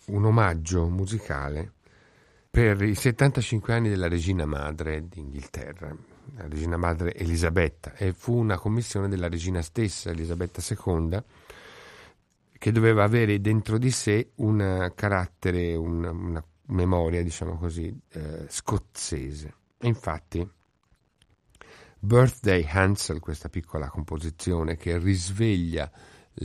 un 0.06 0.24
omaggio 0.24 0.88
musicale 0.88 1.74
per 2.49 2.82
i 2.82 2.95
75 2.95 3.74
anni 3.74 3.89
della 3.89 4.08
regina 4.08 4.45
madre 4.45 5.06
d'Inghilterra, 5.06 5.93
la 6.38 6.47
regina 6.47 6.78
madre 6.78 7.14
Elisabetta, 7.14 7.93
e 7.95 8.14
fu 8.14 8.38
una 8.38 8.58
commissione 8.58 9.10
della 9.10 9.28
regina 9.28 9.62
stessa, 9.62 10.12
Elisabetta 10.12 10.62
II, 10.68 11.22
che 12.58 12.72
doveva 12.72 13.04
avere 13.04 13.41
dentro 13.41 13.78
di 13.78 13.91
sé 13.91 14.30
un 14.36 14.93
carattere, 14.95 15.76
una, 15.76 16.12
una 16.12 16.43
memoria, 16.68 17.22
diciamo 17.22 17.58
così, 17.58 17.93
eh, 18.14 18.45
scozzese. 18.47 19.54
E 19.78 19.88
infatti, 19.88 20.49
Birthday 22.04 22.66
Hansel, 22.68 23.20
questa 23.20 23.47
piccola 23.47 23.88
composizione 23.88 24.76
che 24.76 24.97
risveglia 24.97 25.89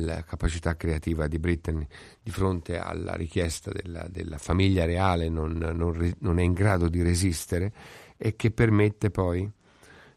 la 0.00 0.22
capacità 0.22 0.76
creativa 0.76 1.28
di 1.28 1.38
Britain 1.38 1.86
di 2.22 2.30
fronte 2.30 2.76
alla 2.76 3.14
richiesta 3.14 3.70
della, 3.72 4.06
della 4.06 4.36
famiglia 4.36 4.84
reale 4.84 5.30
non, 5.30 5.52
non, 5.52 6.14
non, 6.18 6.38
è 6.38 6.42
in 6.42 6.52
grado 6.52 6.88
di 6.88 7.00
resistere 7.00 7.72
e 8.18 8.36
che 8.36 8.50
permette 8.50 9.10
poi 9.10 9.50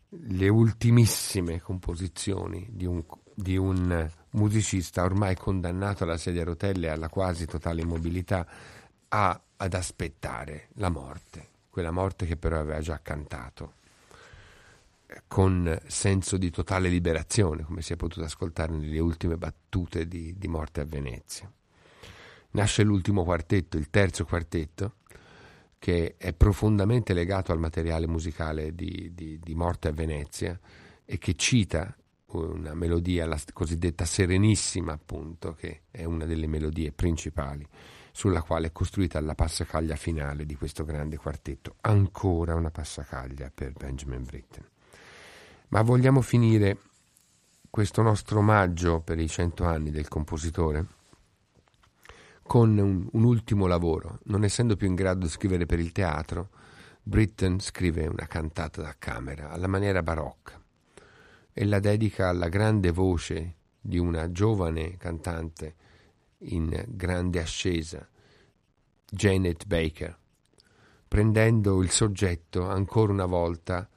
le 0.09 0.49
ultimissime 0.49 1.61
composizioni 1.61 2.67
di 2.69 2.85
un, 2.85 3.01
di 3.33 3.55
un 3.55 4.09
musicista 4.31 5.05
ormai 5.05 5.37
condannato 5.37 6.03
alla 6.03 6.17
sedia 6.17 6.41
a 6.41 6.45
rotelle 6.45 6.87
e 6.87 6.89
alla 6.89 7.07
quasi 7.07 7.45
totale 7.45 7.79
immobilità 7.79 8.45
a, 9.07 9.41
ad 9.55 9.73
aspettare 9.73 10.67
la 10.73 10.89
morte, 10.89 11.47
quella 11.69 11.91
morte 11.91 12.25
che 12.25 12.35
però 12.35 12.59
aveva 12.59 12.81
già 12.81 12.99
cantato 13.01 13.77
con 15.27 15.77
senso 15.87 16.37
di 16.37 16.49
totale 16.49 16.89
liberazione, 16.89 17.63
come 17.63 17.81
si 17.81 17.93
è 17.93 17.95
potuto 17.95 18.25
ascoltare 18.25 18.73
nelle 18.73 18.99
ultime 18.99 19.37
battute 19.37 20.07
di, 20.07 20.35
di 20.37 20.47
Morte 20.47 20.81
a 20.81 20.85
Venezia. 20.85 21.51
Nasce 22.51 22.83
l'ultimo 22.83 23.23
quartetto, 23.23 23.77
il 23.77 23.89
terzo 23.89 24.25
quartetto, 24.25 24.95
che 25.77 26.15
è 26.17 26.33
profondamente 26.33 27.13
legato 27.13 27.51
al 27.51 27.59
materiale 27.59 28.07
musicale 28.07 28.75
di, 28.75 29.11
di, 29.13 29.39
di 29.39 29.55
Morte 29.55 29.87
a 29.87 29.91
Venezia 29.91 30.59
e 31.05 31.17
che 31.17 31.35
cita 31.35 31.95
una 32.31 32.75
melodia, 32.75 33.25
la 33.25 33.39
cosiddetta 33.53 34.05
Serenissima, 34.05 34.93
appunto, 34.93 35.53
che 35.53 35.83
è 35.89 36.03
una 36.03 36.25
delle 36.25 36.47
melodie 36.47 36.91
principali 36.91 37.65
sulla 38.11 38.41
quale 38.41 38.67
è 38.67 38.71
costruita 38.71 39.19
la 39.21 39.35
passacaglia 39.35 39.95
finale 39.95 40.45
di 40.45 40.55
questo 40.55 40.83
grande 40.83 41.17
quartetto. 41.17 41.75
Ancora 41.81 42.55
una 42.55 42.71
passacaglia 42.71 43.51
per 43.53 43.71
Benjamin 43.71 44.23
Britten. 44.23 44.65
Ma 45.69 45.81
vogliamo 45.81 46.21
finire 46.21 46.77
questo 47.69 48.01
nostro 48.01 48.39
omaggio 48.39 49.01
per 49.01 49.19
i 49.19 49.27
cento 49.27 49.65
anni 49.65 49.91
del 49.91 50.07
compositore 50.07 50.85
con 52.41 52.75
un, 52.75 53.07
un, 53.11 53.23
ultimo 53.23 53.67
lavoro. 53.67 54.19
Non 54.23 54.43
essendo 54.43 54.75
più 54.75 54.87
in 54.87 54.95
grado 54.95 55.25
di 55.25 55.31
scrivere 55.31 55.67
per 55.67 55.79
il 55.79 55.91
teatro, 55.91 56.49
Britten 57.03 57.59
scrive 57.59 58.07
una 58.07 58.25
cantata 58.25 58.81
da 58.81 58.95
camera 58.97 59.51
alla 59.51 59.67
maniera 59.67 60.01
barocca 60.01 60.59
e 61.53 61.65
la 61.65 61.79
dedica 61.79 62.29
alla 62.29 62.49
grande 62.49 62.91
voce 62.91 63.55
di 63.79 63.99
una 63.99 64.31
giovane 64.31 64.97
cantante 64.97 65.75
in 66.43 66.85
grande 66.87 67.41
ascesa, 67.41 68.07
Janet 69.07 69.65
Baker, 69.65 70.17
prendendo 71.07 71.83
il 71.83 71.91
soggetto 71.91 72.67
ancora 72.67 73.11
una 73.11 73.25
volta 73.25 73.87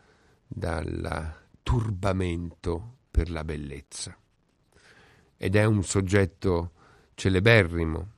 dalla 0.46 1.41
turbamento 1.62 2.96
per 3.10 3.30
la 3.30 3.44
bellezza. 3.44 4.16
Ed 5.36 5.56
è 5.56 5.64
un 5.64 5.82
soggetto 5.82 6.72
celeberrimo, 7.14 8.10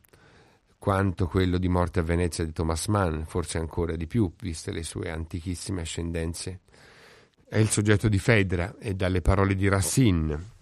quanto 0.78 1.26
quello 1.26 1.56
di 1.56 1.68
Morte 1.68 2.00
a 2.00 2.02
Venezia 2.02 2.44
di 2.44 2.52
Thomas 2.52 2.86
Mann, 2.88 3.22
forse 3.22 3.58
ancora 3.58 3.96
di 3.96 4.06
più, 4.06 4.30
viste 4.38 4.70
le 4.70 4.82
sue 4.82 5.10
antichissime 5.10 5.80
ascendenze. 5.80 6.60
È 7.48 7.56
il 7.56 7.70
soggetto 7.70 8.08
di 8.08 8.18
Fedra 8.18 8.74
e 8.78 8.94
dalle 8.94 9.22
parole 9.22 9.54
di 9.54 9.68
Racine, 9.68 10.52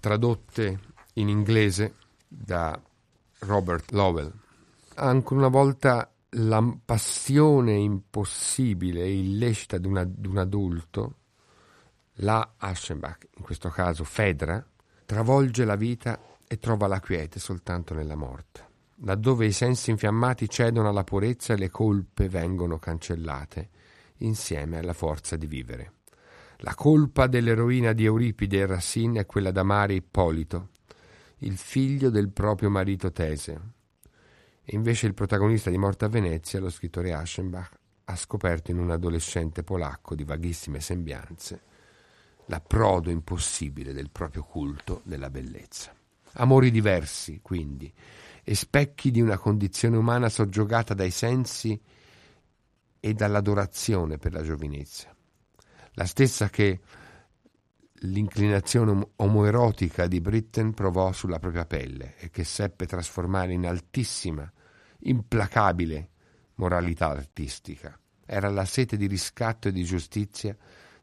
tradotte 0.00 0.80
in 1.14 1.28
inglese 1.28 1.94
da 2.26 2.80
Robert 3.40 3.92
Lowell. 3.92 4.32
Ancora 4.94 5.40
una 5.40 5.48
volta 5.48 6.12
la 6.30 6.76
passione 6.84 7.74
impossibile 7.74 9.02
e 9.02 9.18
illecita 9.18 9.78
di, 9.78 9.86
un 9.86 10.38
adulto 10.38 11.14
la 12.14 12.54
Aschenbach, 12.56 13.28
in 13.36 13.44
questo 13.44 13.68
caso 13.68 14.04
Fedra, 14.04 14.64
travolge 15.06 15.64
la 15.64 15.76
vita 15.76 16.20
e 16.46 16.58
trova 16.58 16.86
la 16.86 17.00
quiete 17.00 17.38
soltanto 17.38 17.94
nella 17.94 18.16
morte. 18.16 18.68
Laddove 19.02 19.46
i 19.46 19.52
sensi 19.52 19.90
infiammati 19.90 20.48
cedono 20.48 20.88
alla 20.88 21.04
purezza 21.04 21.54
e 21.54 21.56
le 21.56 21.70
colpe 21.70 22.28
vengono 22.28 22.78
cancellate, 22.78 23.70
insieme 24.18 24.78
alla 24.78 24.92
forza 24.92 25.36
di 25.36 25.46
vivere. 25.46 25.92
La 26.58 26.74
colpa 26.74 27.26
dell'eroina 27.26 27.92
di 27.92 28.04
Euripide 28.04 28.58
e 28.58 28.66
Racine 28.66 29.20
è 29.20 29.26
quella 29.26 29.50
d'amare 29.50 29.94
Ippolito, 29.94 30.68
il 31.38 31.56
figlio 31.56 32.10
del 32.10 32.28
proprio 32.28 32.68
marito 32.68 33.10
Teseo. 33.10 33.72
E 34.62 34.76
invece 34.76 35.06
il 35.06 35.14
protagonista 35.14 35.70
di 35.70 35.78
Morte 35.78 36.04
a 36.04 36.08
Venezia, 36.08 36.60
lo 36.60 36.68
scrittore 36.68 37.14
Aschenbach, 37.14 37.78
ha 38.04 38.16
scoperto 38.16 38.70
in 38.70 38.78
un 38.78 38.90
adolescente 38.90 39.62
polacco 39.62 40.14
di 40.14 40.24
vaghissime 40.24 40.80
sembianze 40.80 41.68
l'approdo 42.50 43.10
impossibile 43.10 43.92
del 43.92 44.10
proprio 44.10 44.42
culto 44.42 45.02
della 45.04 45.30
bellezza. 45.30 45.94
Amori 46.34 46.72
diversi, 46.72 47.38
quindi, 47.40 47.92
e 48.42 48.54
specchi 48.56 49.12
di 49.12 49.20
una 49.20 49.38
condizione 49.38 49.96
umana 49.96 50.28
soggiogata 50.28 50.92
dai 50.92 51.12
sensi 51.12 51.80
e 52.98 53.14
dall'adorazione 53.14 54.18
per 54.18 54.32
la 54.32 54.42
giovinezza. 54.42 55.14
La 55.92 56.06
stessa 56.06 56.48
che 56.48 56.80
l'inclinazione 58.04 59.10
omoerotica 59.16 60.08
di 60.08 60.20
Britten 60.20 60.74
provò 60.74 61.12
sulla 61.12 61.38
propria 61.38 61.66
pelle 61.66 62.16
e 62.18 62.30
che 62.30 62.42
seppe 62.42 62.86
trasformare 62.86 63.52
in 63.52 63.64
altissima, 63.64 64.50
implacabile 65.00 66.10
moralità 66.56 67.10
artistica. 67.10 67.96
Era 68.26 68.48
la 68.48 68.64
sete 68.64 68.96
di 68.96 69.06
riscatto 69.06 69.68
e 69.68 69.72
di 69.72 69.84
giustizia 69.84 70.56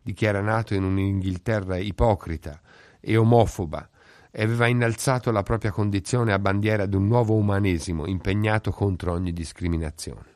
di 0.08 0.14
chi 0.14 0.24
era 0.24 0.40
nato 0.40 0.74
in 0.74 0.86
un'Inghilterra 0.86 1.76
ipocrita 1.76 2.62
e 3.02 3.18
omofoba 3.18 3.90
e 4.32 4.42
aveva 4.42 4.68
innalzato 4.68 5.32
la 5.32 5.44
propria 5.44 5.72
condizione 5.72 6.32
a 6.32 6.40
bandiera 6.40 6.86
di 6.86 6.96
un 6.96 7.08
nuovo 7.08 7.34
umanesimo 7.34 8.08
impegnato 8.08 8.72
contro 8.72 9.12
ogni 9.12 9.34
discriminazione. 9.34 10.36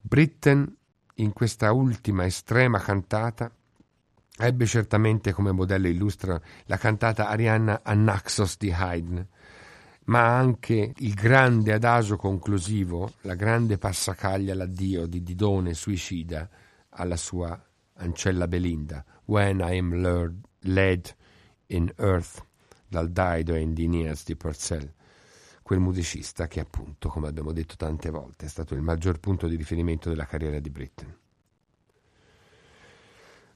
Britten, 0.00 0.76
in 1.18 1.32
questa 1.32 1.70
ultima 1.70 2.24
estrema 2.24 2.80
cantata, 2.80 3.48
ebbe 4.38 4.66
certamente 4.66 5.30
come 5.30 5.52
modello 5.52 5.86
illustre 5.86 6.42
la 6.64 6.76
cantata 6.76 7.28
Arianna 7.28 7.82
Anaxos 7.84 8.56
di 8.58 8.72
Haydn, 8.72 9.24
ma 10.06 10.36
anche 10.36 10.94
il 10.96 11.14
grande 11.14 11.72
adagio 11.72 12.16
conclusivo, 12.16 13.12
la 13.20 13.36
grande 13.36 13.78
passacaglia 13.78 14.52
l'addio 14.52 15.06
di 15.06 15.22
Didone 15.22 15.74
suicida 15.74 16.50
alla 16.88 17.16
sua 17.16 17.56
ancella 17.96 18.48
Belinda, 18.48 19.04
When 19.26 19.60
I 19.60 19.78
am 19.78 19.94
lured, 19.94 20.40
led 20.60 21.14
in 21.66 21.92
earth, 21.96 22.44
dal 22.88 23.10
Dido 23.10 23.54
e 23.54 23.60
Indinias 23.60 24.24
di 24.24 24.36
Purcell, 24.36 24.92
quel 25.62 25.80
musicista 25.80 26.46
che 26.46 26.60
appunto, 26.60 27.08
come 27.08 27.28
abbiamo 27.28 27.52
detto 27.52 27.74
tante 27.76 28.10
volte, 28.10 28.46
è 28.46 28.48
stato 28.48 28.74
il 28.74 28.82
maggior 28.82 29.18
punto 29.18 29.48
di 29.48 29.56
riferimento 29.56 30.10
della 30.10 30.26
carriera 30.26 30.58
di 30.60 30.70
Britten. 30.70 31.16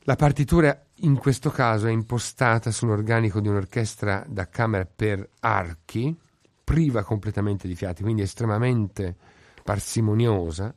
La 0.00 0.16
partitura 0.16 0.86
in 1.00 1.18
questo 1.18 1.50
caso 1.50 1.86
è 1.86 1.90
impostata 1.90 2.70
su 2.70 2.86
un 2.86 2.92
organico 2.92 3.40
di 3.40 3.48
un'orchestra 3.48 4.24
da 4.26 4.48
camera 4.48 4.86
per 4.86 5.28
archi, 5.40 6.18
priva 6.64 7.02
completamente 7.02 7.68
di 7.68 7.74
fiati, 7.74 8.02
quindi 8.02 8.22
estremamente 8.22 9.14
parsimoniosa, 9.62 10.74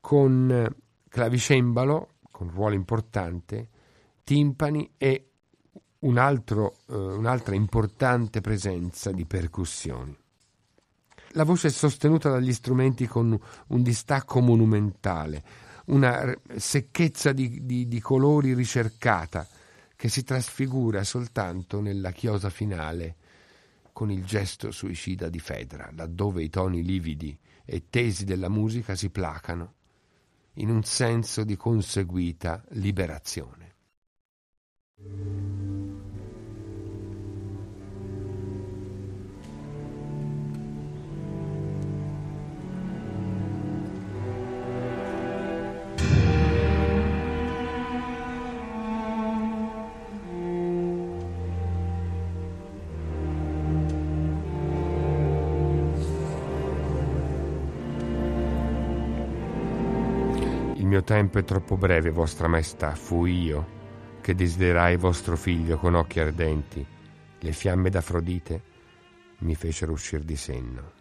con 0.00 0.74
clavicembalo, 1.08 2.08
con 2.40 2.48
ruolo 2.48 2.74
importante, 2.74 3.68
timpani 4.24 4.92
e 4.96 5.32
un 5.98 6.16
altro, 6.16 6.78
eh, 6.88 6.94
un'altra 6.94 7.54
importante 7.54 8.40
presenza 8.40 9.12
di 9.12 9.26
percussioni. 9.26 10.16
La 11.32 11.44
voce 11.44 11.68
è 11.68 11.70
sostenuta 11.70 12.30
dagli 12.30 12.54
strumenti 12.54 13.06
con 13.06 13.38
un 13.66 13.82
distacco 13.82 14.40
monumentale, 14.40 15.44
una 15.88 16.34
secchezza 16.56 17.32
di, 17.32 17.66
di, 17.66 17.86
di 17.86 18.00
colori 18.00 18.54
ricercata 18.54 19.46
che 19.94 20.08
si 20.08 20.24
trasfigura 20.24 21.04
soltanto 21.04 21.82
nella 21.82 22.10
chiosa 22.10 22.48
finale 22.48 23.16
con 23.92 24.10
il 24.10 24.24
gesto 24.24 24.70
suicida 24.70 25.28
di 25.28 25.40
Fedra, 25.40 25.90
laddove 25.94 26.42
i 26.42 26.48
toni 26.48 26.82
lividi 26.82 27.38
e 27.66 27.90
tesi 27.90 28.24
della 28.24 28.48
musica 28.48 28.94
si 28.94 29.10
placano 29.10 29.74
in 30.60 30.70
un 30.70 30.82
senso 30.84 31.44
di 31.44 31.56
conseguita 31.56 32.62
liberazione. 32.70 33.74
Tempo 61.10 61.40
è 61.40 61.44
troppo 61.44 61.76
breve, 61.76 62.10
vostra 62.10 62.46
maestà, 62.46 62.94
fui 62.94 63.42
io 63.42 63.78
che 64.20 64.32
desiderai 64.36 64.96
vostro 64.96 65.36
figlio 65.36 65.76
con 65.76 65.96
occhi 65.96 66.20
ardenti. 66.20 66.86
Le 67.40 67.50
fiamme 67.50 67.90
d'Afrodite 67.90 68.62
mi 69.38 69.56
fecero 69.56 69.90
uscir 69.90 70.22
di 70.22 70.36
senno. 70.36 70.99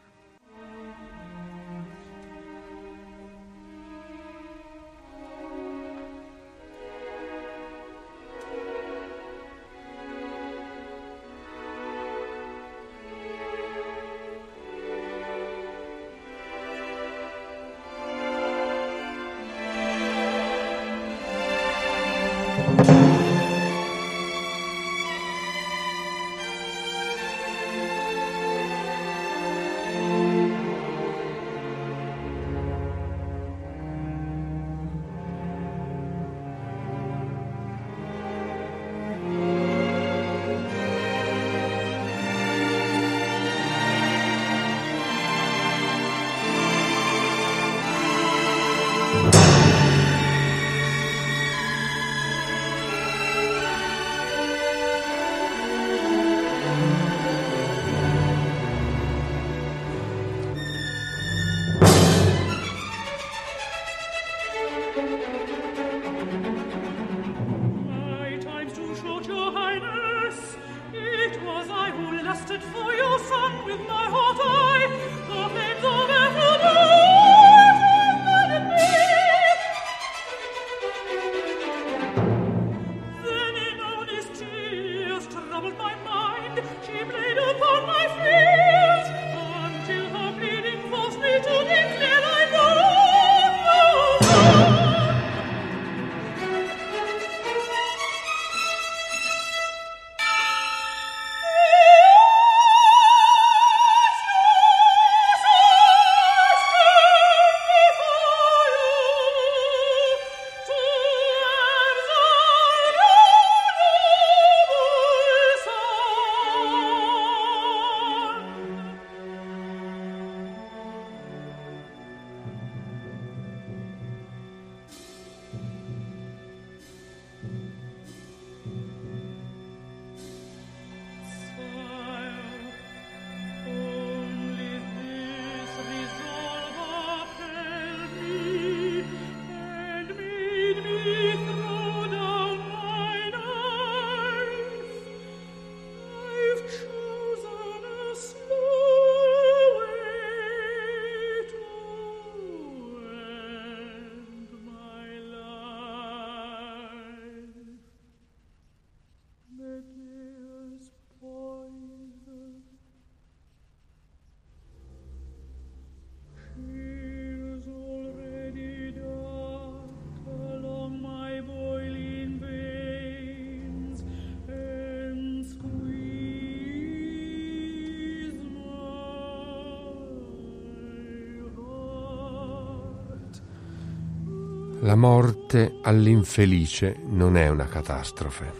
Morte 184.99 185.79
all'infelice 185.81 186.97
non 187.05 187.37
è 187.37 187.47
una 187.47 187.67
catastrofe. 187.67 188.51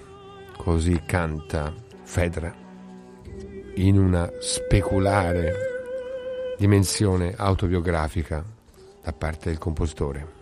Così 0.56 1.02
canta 1.06 1.74
Fedra 2.04 2.56
in 3.76 3.98
una 3.98 4.32
speculare 4.40 5.54
dimensione 6.58 7.34
autobiografica 7.36 8.42
da 9.04 9.12
parte 9.12 9.50
del 9.50 9.58
compositore. 9.58 10.39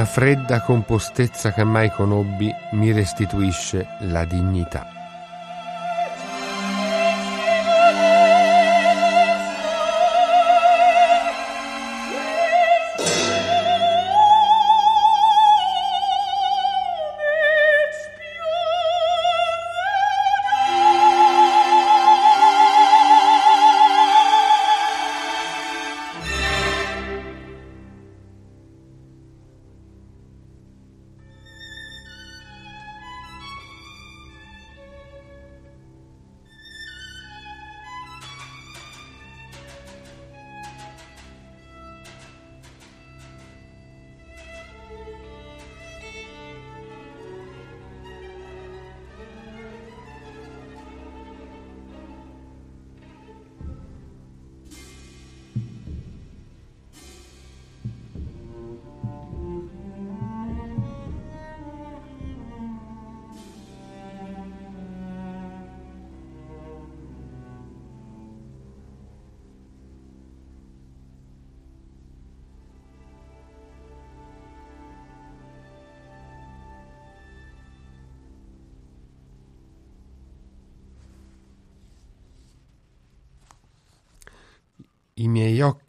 Una 0.00 0.08
fredda 0.08 0.62
compostezza 0.62 1.52
che 1.52 1.62
mai 1.62 1.90
conobbi 1.90 2.50
mi 2.70 2.90
restituisce 2.90 3.86
la 3.98 4.24
dignità. 4.24 4.99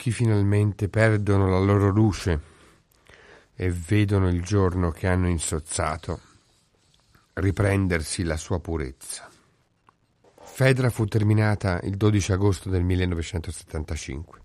Occhi 0.02 0.10
finalmente 0.12 0.90
perdono 0.90 1.48
la 1.48 1.60
loro 1.60 1.90
luce 1.90 2.40
e 3.54 3.70
vedono 3.70 4.30
il 4.30 4.42
giorno 4.42 4.90
che 4.90 5.06
hanno 5.06 5.28
insozzato 5.28 6.20
riprendersi 7.34 8.24
la 8.24 8.36
sua 8.36 8.60
purezza. 8.60 9.30
Fedra 10.42 10.90
fu 10.90 11.06
terminata 11.06 11.80
il 11.84 11.98
12 11.98 12.32
agosto 12.32 12.70
del 12.70 12.82
1975. 12.84 14.40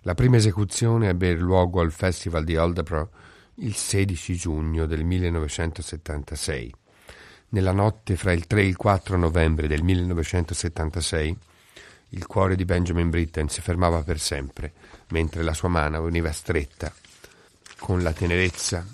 La 0.00 0.14
prima 0.14 0.38
esecuzione 0.38 1.10
ebbe 1.10 1.34
luogo 1.34 1.80
al 1.80 1.92
Festival 1.92 2.42
di 2.42 2.56
Aldebro 2.56 3.10
il 3.58 3.76
16 3.76 4.34
giugno 4.34 4.86
del 4.86 5.04
1976. 5.04 6.74
Nella 7.50 7.72
notte 7.72 8.16
fra 8.16 8.32
il 8.32 8.48
3 8.48 8.62
e 8.62 8.66
il 8.66 8.76
4 8.76 9.16
novembre 9.16 9.68
del 9.68 9.84
1976 9.84 11.38
il 12.10 12.26
cuore 12.26 12.56
di 12.56 12.64
Benjamin 12.64 13.10
Britten 13.10 13.48
si 13.48 13.60
fermava 13.60 14.02
per 14.02 14.18
sempre, 14.18 14.72
mentre 15.08 15.42
la 15.42 15.52
sua 15.52 15.68
mano 15.68 16.02
veniva 16.02 16.32
stretta 16.32 16.92
con 17.78 18.02
la 18.02 18.12
tenerezza 18.12 18.86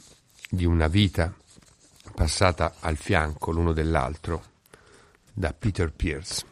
di 0.48 0.64
una 0.64 0.88
vita 0.88 1.32
passata 2.14 2.74
al 2.80 2.96
fianco 2.96 3.50
l'uno 3.50 3.72
dell'altro 3.72 4.52
da 5.32 5.52
Peter 5.52 5.92
Pierce. 5.92 6.44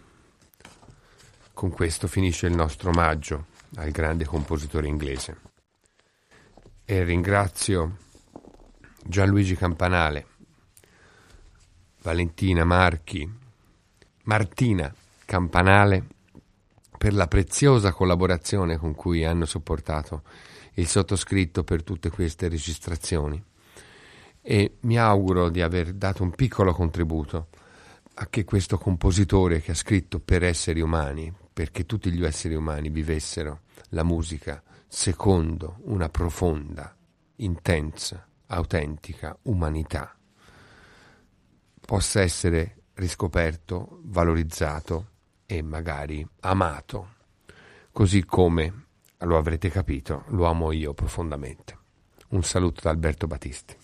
Con 1.52 1.70
questo 1.70 2.08
finisce 2.08 2.46
il 2.46 2.54
nostro 2.54 2.90
omaggio 2.90 3.46
al 3.76 3.90
grande 3.90 4.24
compositore 4.24 4.88
inglese. 4.88 5.38
E 6.84 7.04
ringrazio 7.04 7.96
Gianluigi 9.04 9.54
Campanale, 9.54 10.26
Valentina 12.02 12.64
Marchi, 12.64 13.30
Martina 14.24 14.92
Campanale 15.24 16.06
per 17.03 17.14
la 17.14 17.26
preziosa 17.26 17.90
collaborazione 17.90 18.76
con 18.76 18.94
cui 18.94 19.24
hanno 19.24 19.44
supportato 19.44 20.22
il 20.74 20.86
sottoscritto 20.86 21.64
per 21.64 21.82
tutte 21.82 22.11
queste 22.11 22.46
registrazioni. 22.46 23.42
E 24.40 24.76
mi 24.82 24.96
auguro 25.00 25.48
di 25.48 25.62
aver 25.62 25.94
dato 25.94 26.22
un 26.22 26.30
piccolo 26.30 26.72
contributo 26.72 27.48
a 28.14 28.28
che 28.28 28.44
questo 28.44 28.78
compositore 28.78 29.61
che 29.61 29.72
ha 29.72 29.74
scritto 29.74 30.20
per 30.20 30.44
esseri 30.44 30.80
umani, 30.80 31.34
perché 31.53 31.86
tutti 31.86 32.09
gli 32.12 32.24
esseri 32.24 32.55
umani 32.55 32.88
vivessero 32.88 33.62
la 33.88 34.05
musica 34.05 34.62
secondo 34.86 35.78
una 35.86 36.09
profonda, 36.09 36.94
intensa, 37.38 38.24
autentica 38.46 39.36
umanità, 39.42 40.16
possa 41.84 42.20
essere 42.20 42.82
riscoperto, 42.94 43.98
valorizzato 44.05 45.11
e 45.53 45.61
magari 45.61 46.26
amato, 46.40 47.09
così 47.92 48.24
come, 48.24 48.84
lo 49.18 49.36
avrete 49.36 49.68
capito, 49.68 50.24
lo 50.28 50.46
amo 50.46 50.72
io 50.72 50.94
profondamente. 50.94 51.78
Un 52.28 52.42
saluto 52.42 52.80
da 52.82 52.88
Alberto 52.88 53.26
Battisti. 53.26 53.76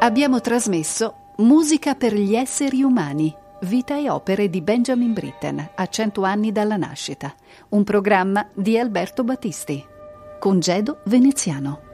Abbiamo 0.00 0.40
trasmesso 0.40 1.16
Musica 1.36 1.94
per 1.94 2.14
gli 2.14 2.34
esseri 2.34 2.82
umani, 2.82 3.34
vita 3.62 3.98
e 3.98 4.08
opere 4.08 4.48
di 4.48 4.62
Benjamin 4.62 5.12
Britten 5.12 5.70
a 5.74 5.86
cento 5.88 6.22
anni 6.22 6.52
dalla 6.52 6.76
nascita, 6.78 7.34
un 7.70 7.84
programma 7.84 8.48
di 8.54 8.78
Alberto 8.78 9.24
Battisti, 9.24 9.84
congedo 10.38 11.02
veneziano. 11.04 11.91